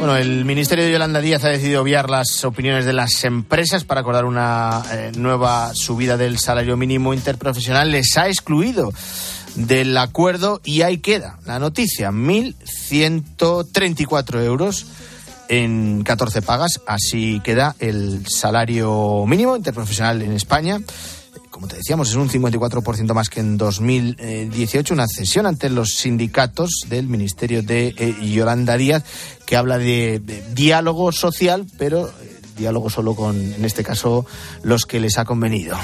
Bueno, 0.00 0.16
el 0.16 0.44
Ministerio 0.46 0.86
de 0.86 0.92
Yolanda 0.92 1.20
Díaz 1.20 1.44
ha 1.44 1.50
decidido 1.50 1.82
obviar 1.82 2.08
las 2.08 2.42
opiniones 2.46 2.86
de 2.86 2.94
las 2.94 3.22
empresas 3.24 3.84
para 3.84 4.00
acordar 4.00 4.24
una 4.24 4.82
eh, 4.90 5.12
nueva 5.14 5.74
subida 5.74 6.16
del 6.16 6.38
salario 6.38 6.78
mínimo 6.78 7.12
interprofesional. 7.12 7.90
Les 7.90 8.16
ha 8.16 8.28
excluido 8.28 8.94
del 9.56 9.94
acuerdo 9.98 10.62
y 10.64 10.82
ahí 10.82 10.98
queda 10.98 11.40
la 11.44 11.58
noticia, 11.58 12.12
1.134 12.12 14.42
euros 14.42 14.86
en 15.50 16.02
14 16.04 16.40
pagas. 16.40 16.80
Así 16.86 17.40
queda 17.40 17.76
el 17.80 18.24
salario 18.26 19.26
mínimo 19.26 19.56
interprofesional 19.56 20.22
en 20.22 20.32
España. 20.32 20.80
Como 21.50 21.66
te 21.66 21.76
decíamos, 21.76 22.08
es 22.08 22.14
un 22.14 22.30
54% 22.30 23.12
más 23.12 23.28
que 23.28 23.40
en 23.40 23.58
2018, 23.58 24.94
una 24.94 25.06
cesión 25.08 25.46
ante 25.46 25.68
los 25.68 25.94
sindicatos 25.94 26.84
del 26.88 27.06
Ministerio 27.08 27.62
de 27.62 27.94
eh, 27.98 28.14
Yolanda 28.22 28.76
Díaz, 28.76 29.04
que 29.44 29.56
habla 29.56 29.76
de, 29.76 30.22
diálogo 30.54 31.12
social, 31.12 31.66
pero 31.76 32.08
eh, 32.08 32.40
diálogo 32.56 32.88
solo 32.88 33.14
con, 33.14 33.36
en 33.36 33.64
este 33.64 33.82
caso, 33.82 34.24
los 34.62 34.86
que 34.86 35.00
les 35.00 35.18
ha 35.18 35.24
convenido. 35.24 35.76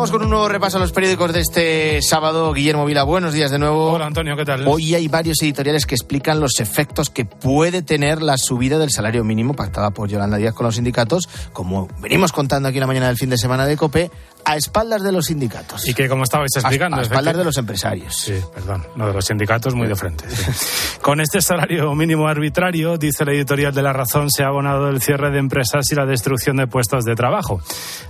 Vamos 0.00 0.12
con 0.12 0.22
un 0.22 0.30
nuevo 0.30 0.48
repaso 0.48 0.78
a 0.78 0.80
los 0.80 0.92
periódicos 0.92 1.30
de 1.34 1.40
este 1.40 2.00
sábado. 2.00 2.54
Guillermo 2.54 2.86
Vila, 2.86 3.02
buenos 3.02 3.34
días 3.34 3.50
de 3.50 3.58
nuevo. 3.58 3.92
Hola 3.92 4.06
Antonio, 4.06 4.34
¿qué 4.34 4.46
tal? 4.46 4.66
Hoy 4.66 4.94
hay 4.94 5.08
varios 5.08 5.42
editoriales 5.42 5.84
que 5.84 5.94
explican 5.94 6.40
los 6.40 6.58
efectos 6.58 7.10
que 7.10 7.26
puede 7.26 7.82
tener 7.82 8.22
la 8.22 8.38
subida 8.38 8.78
del 8.78 8.90
salario 8.90 9.24
mínimo 9.24 9.52
pactada 9.52 9.90
por 9.90 10.08
Yolanda 10.08 10.38
Díaz 10.38 10.54
con 10.54 10.64
los 10.64 10.76
sindicatos, 10.76 11.28
como 11.52 11.86
venimos 12.00 12.32
contando 12.32 12.70
aquí 12.70 12.78
en 12.78 12.80
la 12.80 12.86
mañana 12.86 13.08
del 13.08 13.18
fin 13.18 13.28
de 13.28 13.36
semana 13.36 13.66
de 13.66 13.76
COPE, 13.76 14.10
a 14.50 14.56
espaldas 14.56 15.04
de 15.04 15.12
los 15.12 15.26
sindicatos. 15.26 15.86
Y 15.86 15.94
que 15.94 16.08
como 16.08 16.24
estabais 16.24 16.50
explicando... 16.56 16.96
A, 16.96 17.00
a 17.00 17.02
es 17.02 17.08
espaldas 17.08 17.36
de 17.36 17.44
los 17.44 17.56
empresarios. 17.56 18.16
Sí, 18.16 18.34
perdón, 18.52 18.84
no 18.96 19.06
de 19.06 19.14
los 19.14 19.24
sindicatos, 19.24 19.76
muy 19.76 19.86
de 19.86 19.94
frente. 19.94 20.28
sí. 20.28 20.44
Con 21.00 21.20
este 21.20 21.40
salario 21.40 21.94
mínimo 21.94 22.28
arbitrario, 22.28 22.98
dice 22.98 23.24
la 23.24 23.32
editorial 23.32 23.72
de 23.72 23.80
La 23.80 23.92
Razón, 23.92 24.28
se 24.28 24.42
ha 24.42 24.48
abonado 24.48 24.88
el 24.88 25.00
cierre 25.00 25.30
de 25.30 25.38
empresas 25.38 25.90
y 25.90 25.94
la 25.94 26.04
destrucción 26.04 26.56
de 26.56 26.66
puestos 26.66 27.04
de 27.04 27.14
trabajo. 27.14 27.60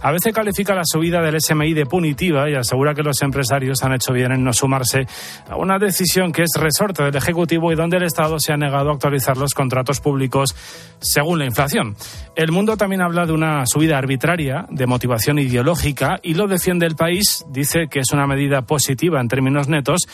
A 0.02 0.10
veces 0.10 0.34
califica 0.34 0.74
la 0.74 0.84
subida 0.84 1.20
del 1.20 1.40
SMI 1.40 1.74
de 1.74 1.86
punitiva 1.86 2.48
y 2.50 2.54
asegura 2.54 2.94
que 2.94 3.02
los 3.02 3.20
empresarios 3.22 3.82
han 3.84 3.92
hecho 3.92 4.12
bien 4.12 4.32
en 4.32 4.42
no 4.42 4.52
sumarse 4.52 5.06
a 5.48 5.56
una 5.56 5.78
decisión 5.78 6.32
que 6.32 6.42
es 6.42 6.50
resorte 6.58 7.04
del 7.04 7.14
Ejecutivo 7.14 7.70
y 7.70 7.76
donde 7.76 7.98
el 7.98 8.04
Estado 8.04 8.40
se 8.40 8.52
ha 8.52 8.56
negado 8.56 8.90
a 8.90 8.94
actualizar 8.94 9.36
los 9.36 9.54
contratos 9.54 10.00
públicos 10.00 10.54
según 11.00 11.38
la 11.38 11.44
inflación. 11.44 11.96
El 12.34 12.50
mundo 12.50 12.76
también 12.76 13.02
habla 13.02 13.26
de 13.26 13.32
una 13.32 13.66
subida 13.66 13.98
arbitraria 13.98 14.66
de 14.70 14.86
motivación 14.86 15.38
ideológica 15.38 16.18
y 16.22 16.29
lo 16.34 16.46
defiende 16.46 16.86
el 16.86 16.96
país. 16.96 17.44
Dice 17.50 17.88
que 17.90 18.00
es 18.00 18.12
una 18.12 18.26
medida 18.26 18.62
positiva 18.62 19.20
en 19.20 19.28
términos 19.28 19.68
netos 19.68 20.06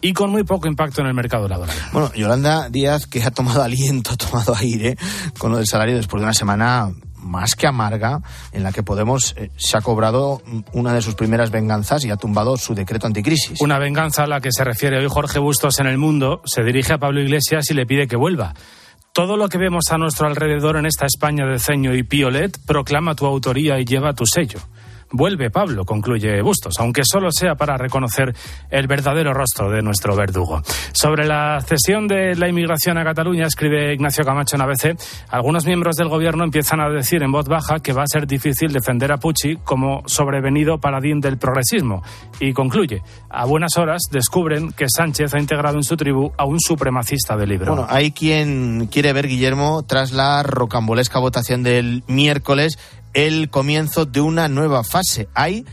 y 0.00 0.12
con 0.12 0.30
muy 0.30 0.44
poco 0.44 0.68
impacto 0.68 1.00
en 1.00 1.06
el 1.06 1.14
mercado 1.14 1.48
laboral. 1.48 1.76
Bueno, 1.92 2.12
Yolanda 2.14 2.68
Díaz, 2.68 3.06
que 3.06 3.22
ha 3.22 3.30
tomado 3.30 3.62
aliento, 3.62 4.10
ha 4.12 4.16
tomado 4.16 4.54
aire 4.54 4.96
con 5.38 5.50
lo 5.50 5.58
del 5.58 5.66
salario 5.66 5.96
después 5.96 6.20
de 6.20 6.24
una 6.24 6.34
semana 6.34 6.90
más 7.24 7.54
que 7.54 7.66
amarga, 7.66 8.20
en 8.52 8.62
la 8.62 8.70
que 8.70 8.82
Podemos 8.82 9.34
eh, 9.38 9.50
se 9.56 9.78
ha 9.78 9.80
cobrado 9.80 10.42
una 10.72 10.92
de 10.92 11.00
sus 11.00 11.14
primeras 11.14 11.50
venganzas 11.50 12.04
y 12.04 12.10
ha 12.10 12.16
tumbado 12.16 12.58
su 12.58 12.74
decreto 12.74 13.06
anticrisis. 13.06 13.62
Una 13.62 13.78
venganza 13.78 14.24
a 14.24 14.26
la 14.26 14.42
que 14.42 14.52
se 14.52 14.62
refiere 14.62 14.98
hoy 14.98 15.08
Jorge 15.08 15.38
Bustos 15.38 15.80
en 15.80 15.86
el 15.86 15.96
mundo 15.96 16.42
se 16.44 16.62
dirige 16.62 16.92
a 16.92 16.98
Pablo 16.98 17.22
Iglesias 17.22 17.70
y 17.70 17.74
le 17.74 17.86
pide 17.86 18.06
que 18.06 18.16
vuelva. 18.16 18.52
Todo 19.14 19.36
lo 19.36 19.48
que 19.48 19.58
vemos 19.58 19.84
a 19.90 19.96
nuestro 19.96 20.26
alrededor 20.26 20.76
en 20.76 20.86
esta 20.86 21.06
España 21.06 21.46
de 21.46 21.58
ceño 21.58 21.94
y 21.94 22.02
piolet 22.02 22.58
proclama 22.66 23.14
tu 23.14 23.24
autoría 23.26 23.78
y 23.78 23.84
lleva 23.84 24.12
tu 24.12 24.26
sello. 24.26 24.58
Vuelve, 25.10 25.50
Pablo, 25.50 25.84
concluye 25.84 26.42
Bustos, 26.42 26.74
aunque 26.78 27.02
solo 27.04 27.30
sea 27.30 27.54
para 27.54 27.76
reconocer 27.76 28.34
el 28.70 28.86
verdadero 28.86 29.32
rostro 29.32 29.70
de 29.70 29.82
nuestro 29.82 30.16
verdugo. 30.16 30.62
Sobre 30.92 31.26
la 31.26 31.60
cesión 31.60 32.08
de 32.08 32.34
la 32.34 32.48
inmigración 32.48 32.98
a 32.98 33.04
Cataluña, 33.04 33.46
escribe 33.46 33.94
Ignacio 33.94 34.24
Camacho 34.24 34.56
en 34.56 34.62
ABC, 34.62 34.96
algunos 35.28 35.66
miembros 35.66 35.96
del 35.96 36.08
gobierno 36.08 36.44
empiezan 36.44 36.80
a 36.80 36.88
decir 36.88 37.22
en 37.22 37.32
voz 37.32 37.46
baja 37.46 37.80
que 37.80 37.92
va 37.92 38.02
a 38.02 38.06
ser 38.06 38.26
difícil 38.26 38.72
defender 38.72 39.12
a 39.12 39.18
Pucci 39.18 39.56
como 39.64 40.02
sobrevenido 40.06 40.78
paladín 40.78 41.20
del 41.20 41.38
progresismo. 41.38 42.02
Y 42.40 42.52
concluye, 42.52 43.02
a 43.30 43.44
buenas 43.44 43.76
horas 43.76 44.02
descubren 44.10 44.72
que 44.72 44.86
Sánchez 44.88 45.34
ha 45.34 45.38
integrado 45.38 45.76
en 45.76 45.84
su 45.84 45.96
tribu 45.96 46.32
a 46.36 46.44
un 46.44 46.60
supremacista 46.60 47.36
del 47.36 47.50
libro. 47.50 47.74
Bueno, 47.74 47.86
hay 47.88 48.12
quien 48.12 48.86
quiere 48.86 49.12
ver, 49.12 49.28
Guillermo, 49.28 49.84
tras 49.84 50.12
la 50.12 50.42
rocambolesca 50.42 51.18
votación 51.18 51.62
del 51.62 52.02
miércoles, 52.06 52.78
el 53.14 53.48
comienzo 53.48 54.04
de 54.04 54.20
una 54.20 54.48
nueva 54.48 54.84
fase. 54.84 55.28
Hay 55.34 55.64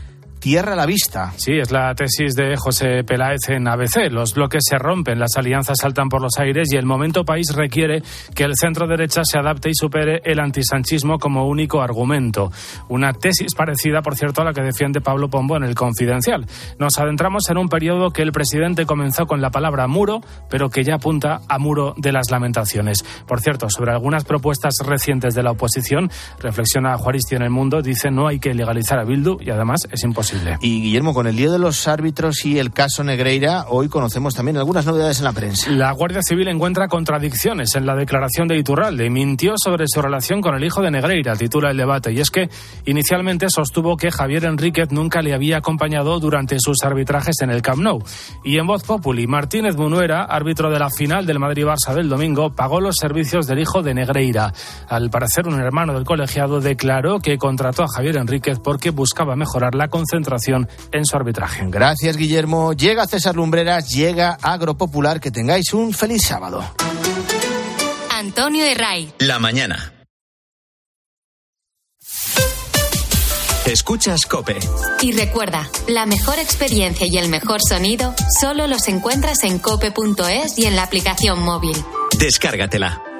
tierra 0.42 0.72
a 0.72 0.76
la 0.76 0.86
vista. 0.86 1.32
Sí, 1.36 1.52
es 1.52 1.70
la 1.70 1.94
tesis 1.94 2.34
de 2.34 2.56
José 2.56 3.04
Peláez 3.04 3.48
en 3.48 3.68
ABC. 3.68 4.10
Los 4.10 4.34
bloques 4.34 4.64
se 4.68 4.76
rompen, 4.76 5.20
las 5.20 5.36
alianzas 5.36 5.76
saltan 5.80 6.08
por 6.08 6.20
los 6.20 6.36
aires 6.36 6.72
y 6.72 6.76
el 6.76 6.84
momento 6.84 7.24
país 7.24 7.54
requiere 7.54 8.02
que 8.34 8.42
el 8.42 8.56
centro 8.56 8.88
derecha 8.88 9.22
se 9.24 9.38
adapte 9.38 9.70
y 9.70 9.74
supere 9.74 10.20
el 10.24 10.40
antisanchismo 10.40 11.20
como 11.20 11.46
único 11.46 11.80
argumento. 11.80 12.50
Una 12.88 13.12
tesis 13.12 13.54
parecida, 13.54 14.02
por 14.02 14.16
cierto, 14.16 14.42
a 14.42 14.44
la 14.44 14.52
que 14.52 14.62
defiende 14.62 15.00
Pablo 15.00 15.30
Pombo 15.30 15.56
en 15.56 15.62
el 15.62 15.76
Confidencial. 15.76 16.44
Nos 16.76 16.98
adentramos 16.98 17.48
en 17.48 17.58
un 17.58 17.68
periodo 17.68 18.10
que 18.10 18.22
el 18.22 18.32
presidente 18.32 18.84
comenzó 18.84 19.26
con 19.26 19.40
la 19.40 19.50
palabra 19.50 19.86
muro, 19.86 20.22
pero 20.50 20.70
que 20.70 20.82
ya 20.82 20.96
apunta 20.96 21.42
a 21.48 21.60
muro 21.60 21.94
de 21.96 22.10
las 22.10 22.32
lamentaciones. 22.32 23.04
Por 23.28 23.40
cierto, 23.40 23.70
sobre 23.70 23.92
algunas 23.92 24.24
propuestas 24.24 24.74
recientes 24.84 25.36
de 25.36 25.44
la 25.44 25.52
oposición, 25.52 26.10
reflexiona 26.40 26.98
Juaristi 26.98 27.36
en 27.36 27.42
el 27.42 27.50
mundo, 27.50 27.80
dice 27.80 28.10
no 28.10 28.26
hay 28.26 28.40
que 28.40 28.54
legalizar 28.54 28.98
a 28.98 29.04
Bildu 29.04 29.36
y 29.40 29.50
además 29.50 29.86
es 29.88 30.02
imposible. 30.02 30.31
Y 30.60 30.82
Guillermo, 30.82 31.14
con 31.14 31.26
el 31.26 31.36
lío 31.36 31.52
de 31.52 31.58
los 31.58 31.86
árbitros 31.88 32.44
y 32.44 32.58
el 32.58 32.72
caso 32.72 33.04
Negreira, 33.04 33.66
hoy 33.68 33.88
conocemos 33.88 34.34
también 34.34 34.56
algunas 34.56 34.86
novedades 34.86 35.18
en 35.18 35.24
la 35.24 35.32
prensa. 35.32 35.70
La 35.70 35.92
Guardia 35.92 36.22
Civil 36.22 36.48
encuentra 36.48 36.88
contradicciones 36.88 37.74
en 37.74 37.86
la 37.86 37.94
declaración 37.94 38.48
de 38.48 38.56
Iturralde. 38.56 39.10
Mintió 39.10 39.54
sobre 39.56 39.84
su 39.86 40.00
relación 40.00 40.40
con 40.40 40.54
el 40.54 40.64
hijo 40.64 40.80
de 40.80 40.90
Negreira, 40.90 41.36
titula 41.36 41.70
el 41.70 41.76
debate. 41.76 42.12
Y 42.12 42.20
es 42.20 42.30
que 42.30 42.48
inicialmente 42.86 43.46
sostuvo 43.50 43.96
que 43.96 44.10
Javier 44.10 44.44
Enríquez 44.44 44.90
nunca 44.90 45.20
le 45.22 45.34
había 45.34 45.58
acompañado 45.58 46.18
durante 46.18 46.56
sus 46.58 46.82
arbitrajes 46.82 47.40
en 47.42 47.50
el 47.50 47.60
Camp 47.60 47.82
Nou. 47.82 48.02
Y 48.42 48.58
en 48.58 48.66
voz 48.66 48.84
populi, 48.84 49.26
Martínez 49.26 49.76
Munuera, 49.76 50.24
árbitro 50.24 50.70
de 50.70 50.78
la 50.78 50.90
final 50.90 51.26
del 51.26 51.38
Madrid-Barça 51.38 51.94
del 51.94 52.08
domingo, 52.08 52.54
pagó 52.54 52.80
los 52.80 52.96
servicios 52.96 53.46
del 53.46 53.58
hijo 53.58 53.82
de 53.82 53.94
Negreira. 53.94 54.52
Al 54.88 55.10
parecer, 55.10 55.46
un 55.46 55.60
hermano 55.60 55.94
del 55.94 56.04
colegiado 56.04 56.60
declaró 56.60 57.20
que 57.20 57.38
contrató 57.38 57.84
a 57.84 57.88
Javier 57.94 58.16
Enríquez 58.16 58.58
porque 58.58 58.90
buscaba 58.90 59.36
mejorar 59.36 59.74
la 59.74 59.88
concentración 59.88 60.21
en 60.92 61.04
su 61.04 61.16
arbitraje. 61.16 61.64
Gracias, 61.68 62.16
Guillermo. 62.16 62.72
Llega 62.72 63.06
César 63.06 63.34
Lumbreras, 63.36 63.88
llega 63.88 64.38
Agropopular. 64.40 65.20
Que 65.20 65.30
tengáis 65.30 65.72
un 65.72 65.92
feliz 65.92 66.22
sábado. 66.26 66.64
Antonio 68.10 68.64
Herray. 68.64 69.12
La 69.18 69.38
mañana. 69.38 69.92
Escuchas 73.66 74.26
Cope. 74.26 74.58
Y 75.02 75.12
recuerda, 75.12 75.68
la 75.86 76.04
mejor 76.04 76.38
experiencia 76.38 77.06
y 77.06 77.16
el 77.16 77.28
mejor 77.28 77.60
sonido 77.66 78.12
solo 78.40 78.66
los 78.66 78.88
encuentras 78.88 79.44
en 79.44 79.58
cope.es 79.60 80.58
y 80.58 80.66
en 80.66 80.74
la 80.74 80.82
aplicación 80.82 81.40
móvil. 81.40 81.76
Descárgatela. 82.18 83.11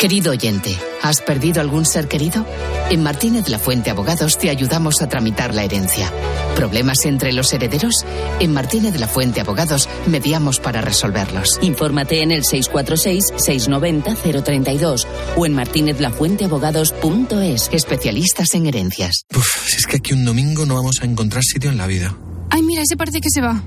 Querido 0.00 0.32
oyente, 0.32 0.76
¿has 1.02 1.20
perdido 1.20 1.60
algún 1.60 1.84
ser 1.84 2.08
querido? 2.08 2.46
En 2.88 3.02
Martínez 3.02 3.50
La 3.50 3.58
Fuente 3.58 3.90
Abogados 3.90 4.38
te 4.38 4.48
ayudamos 4.48 5.02
a 5.02 5.10
tramitar 5.10 5.54
la 5.54 5.62
herencia. 5.62 6.10
¿Problemas 6.56 7.04
entre 7.04 7.34
los 7.34 7.52
herederos? 7.52 8.06
En 8.40 8.54
Martínez 8.54 8.98
La 8.98 9.08
Fuente 9.08 9.42
Abogados 9.42 9.90
mediamos 10.06 10.58
para 10.58 10.80
resolverlos. 10.80 11.58
Infórmate 11.60 12.22
en 12.22 12.32
el 12.32 12.44
646-690-032 12.44 15.06
o 15.36 15.44
en 15.44 15.52
martinezlafuenteabogados.es. 15.52 17.68
Especialistas 17.70 18.54
en 18.54 18.68
herencias. 18.68 19.26
Uf, 19.36 19.68
si 19.68 19.76
es 19.76 19.86
que 19.86 19.98
aquí 19.98 20.14
un 20.14 20.24
domingo 20.24 20.64
no 20.64 20.76
vamos 20.76 21.02
a 21.02 21.04
encontrar 21.04 21.44
sitio 21.44 21.70
en 21.70 21.76
la 21.76 21.86
vida. 21.86 22.16
Ay, 22.48 22.62
mira, 22.62 22.80
ese 22.80 22.96
parece 22.96 23.20
que 23.20 23.28
se 23.28 23.42
va. 23.42 23.62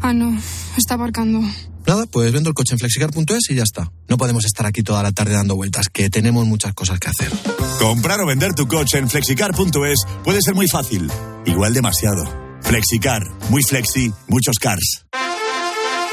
Ah, 0.00 0.14
no, 0.14 0.34
está 0.78 0.94
aparcando. 0.94 1.42
Nada, 1.86 2.06
pues 2.06 2.32
vendo 2.32 2.48
el 2.48 2.54
coche 2.54 2.74
en 2.74 2.78
flexicar.es 2.78 3.50
y 3.50 3.54
ya 3.54 3.62
está. 3.62 3.90
No 4.08 4.16
podemos 4.16 4.44
estar 4.44 4.66
aquí 4.66 4.82
toda 4.82 5.02
la 5.02 5.12
tarde 5.12 5.34
dando 5.34 5.54
vueltas, 5.56 5.88
que 5.88 6.08
tenemos 6.10 6.46
muchas 6.46 6.74
cosas 6.74 6.98
que 6.98 7.08
hacer. 7.08 7.30
Comprar 7.78 8.20
o 8.20 8.26
vender 8.26 8.54
tu 8.54 8.66
coche 8.66 8.98
en 8.98 9.08
flexicar.es 9.08 10.04
puede 10.24 10.40
ser 10.40 10.54
muy 10.54 10.68
fácil, 10.68 11.10
igual 11.44 11.74
demasiado. 11.74 12.24
Flexicar, 12.62 13.22
muy 13.50 13.62
flexi, 13.62 14.12
muchos 14.28 14.56
cars. 14.58 15.04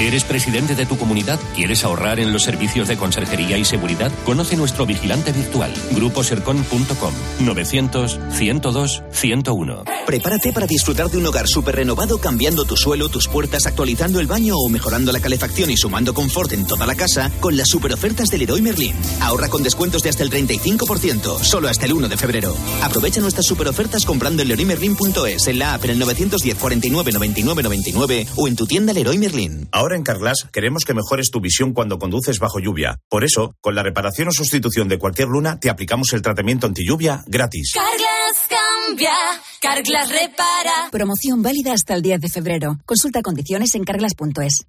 ¿Eres 0.00 0.24
presidente 0.24 0.74
de 0.74 0.86
tu 0.86 0.96
comunidad? 0.96 1.38
¿Quieres 1.54 1.84
ahorrar 1.84 2.20
en 2.20 2.32
los 2.32 2.42
servicios 2.42 2.88
de 2.88 2.96
conserjería 2.96 3.58
y 3.58 3.66
seguridad? 3.66 4.10
Conoce 4.24 4.56
nuestro 4.56 4.86
vigilante 4.86 5.30
virtual, 5.30 5.70
gruposercon.com 5.90 7.12
900 7.40 8.18
102 8.30 9.02
101. 9.12 9.84
Prepárate 10.06 10.54
para 10.54 10.66
disfrutar 10.66 11.10
de 11.10 11.18
un 11.18 11.26
hogar 11.26 11.46
súper 11.48 11.76
renovado 11.76 12.16
cambiando 12.16 12.64
tu 12.64 12.78
suelo, 12.78 13.10
tus 13.10 13.28
puertas, 13.28 13.66
actualizando 13.66 14.20
el 14.20 14.26
baño 14.26 14.56
o 14.56 14.70
mejorando 14.70 15.12
la 15.12 15.20
calefacción 15.20 15.70
y 15.70 15.76
sumando 15.76 16.14
confort 16.14 16.52
en 16.52 16.66
toda 16.66 16.86
la 16.86 16.94
casa 16.94 17.30
con 17.38 17.58
las 17.58 17.68
super 17.68 17.92
ofertas 17.92 18.30
del 18.30 18.40
Leroy 18.40 18.62
Merlin. 18.62 18.96
Ahorra 19.20 19.48
con 19.48 19.62
descuentos 19.62 20.02
de 20.02 20.08
hasta 20.08 20.22
el 20.22 20.30
35%, 20.30 21.44
solo 21.44 21.68
hasta 21.68 21.84
el 21.84 21.92
1 21.92 22.08
de 22.08 22.16
febrero. 22.16 22.56
Aprovecha 22.82 23.20
nuestras 23.20 23.44
super 23.44 23.68
ofertas 23.68 24.06
comprando 24.06 24.40
en 24.40 24.48
leroymerlin.es, 24.48 25.46
en 25.46 25.58
la 25.58 25.74
app 25.74 25.84
en 25.84 25.90
el 25.90 25.98
910 25.98 26.56
49 26.56 27.12
99 27.12 27.62
99 27.62 28.26
o 28.36 28.48
en 28.48 28.56
tu 28.56 28.66
tienda 28.66 28.94
Leroy 28.94 29.18
Merlin. 29.18 29.68
Ahora 29.72 29.89
en 29.94 30.02
Carglass 30.02 30.48
queremos 30.52 30.84
que 30.84 30.94
mejores 30.94 31.30
tu 31.30 31.40
visión 31.40 31.72
cuando 31.72 31.98
conduces 31.98 32.38
bajo 32.38 32.58
lluvia. 32.58 32.98
Por 33.08 33.24
eso, 33.24 33.54
con 33.60 33.74
la 33.74 33.82
reparación 33.82 34.28
o 34.28 34.32
sustitución 34.32 34.88
de 34.88 34.98
cualquier 34.98 35.28
luna, 35.28 35.58
te 35.60 35.70
aplicamos 35.70 36.12
el 36.12 36.22
tratamiento 36.22 36.66
anti 36.66 36.86
lluvia 36.86 37.22
gratis. 37.26 37.72
Carglass 37.74 38.48
cambia, 38.48 39.12
Carglass 39.60 40.08
repara. 40.10 40.90
Promoción 40.90 41.42
válida 41.42 41.72
hasta 41.72 41.94
el 41.94 42.02
10 42.02 42.20
de 42.20 42.28
febrero. 42.28 42.78
Consulta 42.84 43.22
condiciones 43.22 43.74
en 43.74 43.84
carglass.es. 43.84 44.66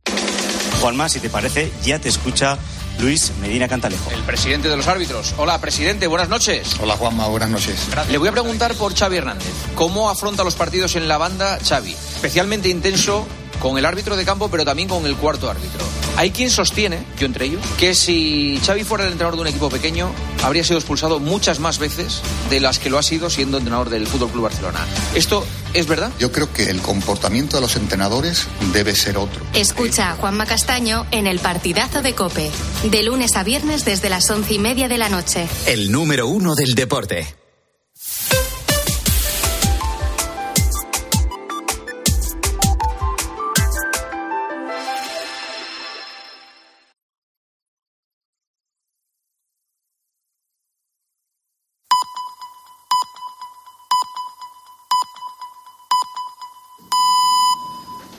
Juanma, 0.82 1.10
si 1.10 1.20
te 1.20 1.30
parece, 1.30 1.72
ya 1.84 2.00
te 2.00 2.10
escucha 2.10 2.58
Luis 3.00 3.32
Medina 3.42 3.68
Cantalejo. 3.68 4.12
El 4.12 4.24
presidente 4.24 4.68
de 4.68 4.78
los 4.78 4.88
árbitros. 4.88 5.34
Hola, 5.38 5.60
presidente, 5.62 6.08
buenas 6.08 6.30
noches. 6.30 6.76
Hola, 6.82 6.96
Juanma, 6.98 7.28
buenas 7.28 7.50
noches. 7.50 7.88
Le 8.10 8.18
voy 8.18 8.28
a 8.28 8.32
preguntar 8.32 8.74
por 8.76 8.96
Xavi 8.96 9.18
Hernández. 9.18 9.52
¿Cómo 9.76 10.10
afronta 10.10 10.44
los 10.44 10.56
partidos 10.56 10.96
en 10.96 11.08
la 11.08 11.18
banda 11.18 11.60
Xavi? 11.60 11.92
Especialmente 11.92 12.70
intenso 12.70 13.28
con 13.60 13.78
el 13.78 13.86
árbitro 13.86 14.16
de 14.16 14.26
campo, 14.26 14.50
pero 14.50 14.66
también 14.66 14.88
con 14.88 15.06
el 15.06 15.16
cuarto 15.16 15.50
árbitro. 15.50 15.86
Hay 16.18 16.32
quien 16.32 16.50
sostiene, 16.50 17.04
yo 17.20 17.26
entre 17.26 17.46
ellos, 17.46 17.62
que 17.78 17.96
si 17.96 18.60
Xavi 18.66 18.84
fuera 18.84 19.06
el 19.06 19.12
entrenador 19.12 19.36
de 19.38 19.42
un 19.42 19.48
equipo 19.48 19.70
pequeño, 19.70 20.12
habría 20.44 20.64
sido 20.64 20.78
expulsado 20.78 21.20
muchas 21.20 21.60
más 21.60 21.80
veces 21.80 22.22
de 22.50 22.60
las 22.60 22.80
que 22.80 22.90
lo 22.90 22.98
ha 22.98 23.04
sido 23.04 23.30
siendo 23.30 23.58
entrenador 23.58 23.90
del 23.90 24.08
Fútbol 24.08 24.30
Club 24.30 24.44
Barcelona. 24.44 24.86
¿Esto 25.16 25.46
es 25.74 25.88
verdad? 25.88 26.12
Yo 26.20 26.32
creo 26.32 26.52
que 26.52 26.70
el 26.70 26.82
comportamiento 26.82 27.58
de 27.58 27.62
los 27.62 27.76
entrenadores 27.76 28.48
debe 28.74 28.96
ser 28.96 29.18
otro. 29.18 29.42
Escucha 29.54 30.12
a 30.12 30.16
Juanma 30.16 30.46
Castaño 30.46 31.06
en 31.12 31.28
el 31.28 31.40
partidazo 31.40 32.02
de 32.02 32.14
Cope, 32.14 32.52
de 32.84 33.04
lunes 33.04 33.36
a 33.36 33.44
viernes 33.44 33.86
desde 33.86 34.10
las 34.10 34.30
once 34.30 34.54
y 34.54 34.60
media 34.60 34.88
de 34.88 34.98
la 34.98 35.10
noche. 35.10 35.48
El 35.66 35.92
número 35.92 36.28
uno 36.28 36.56
del 36.56 36.76
deporte. 36.76 37.41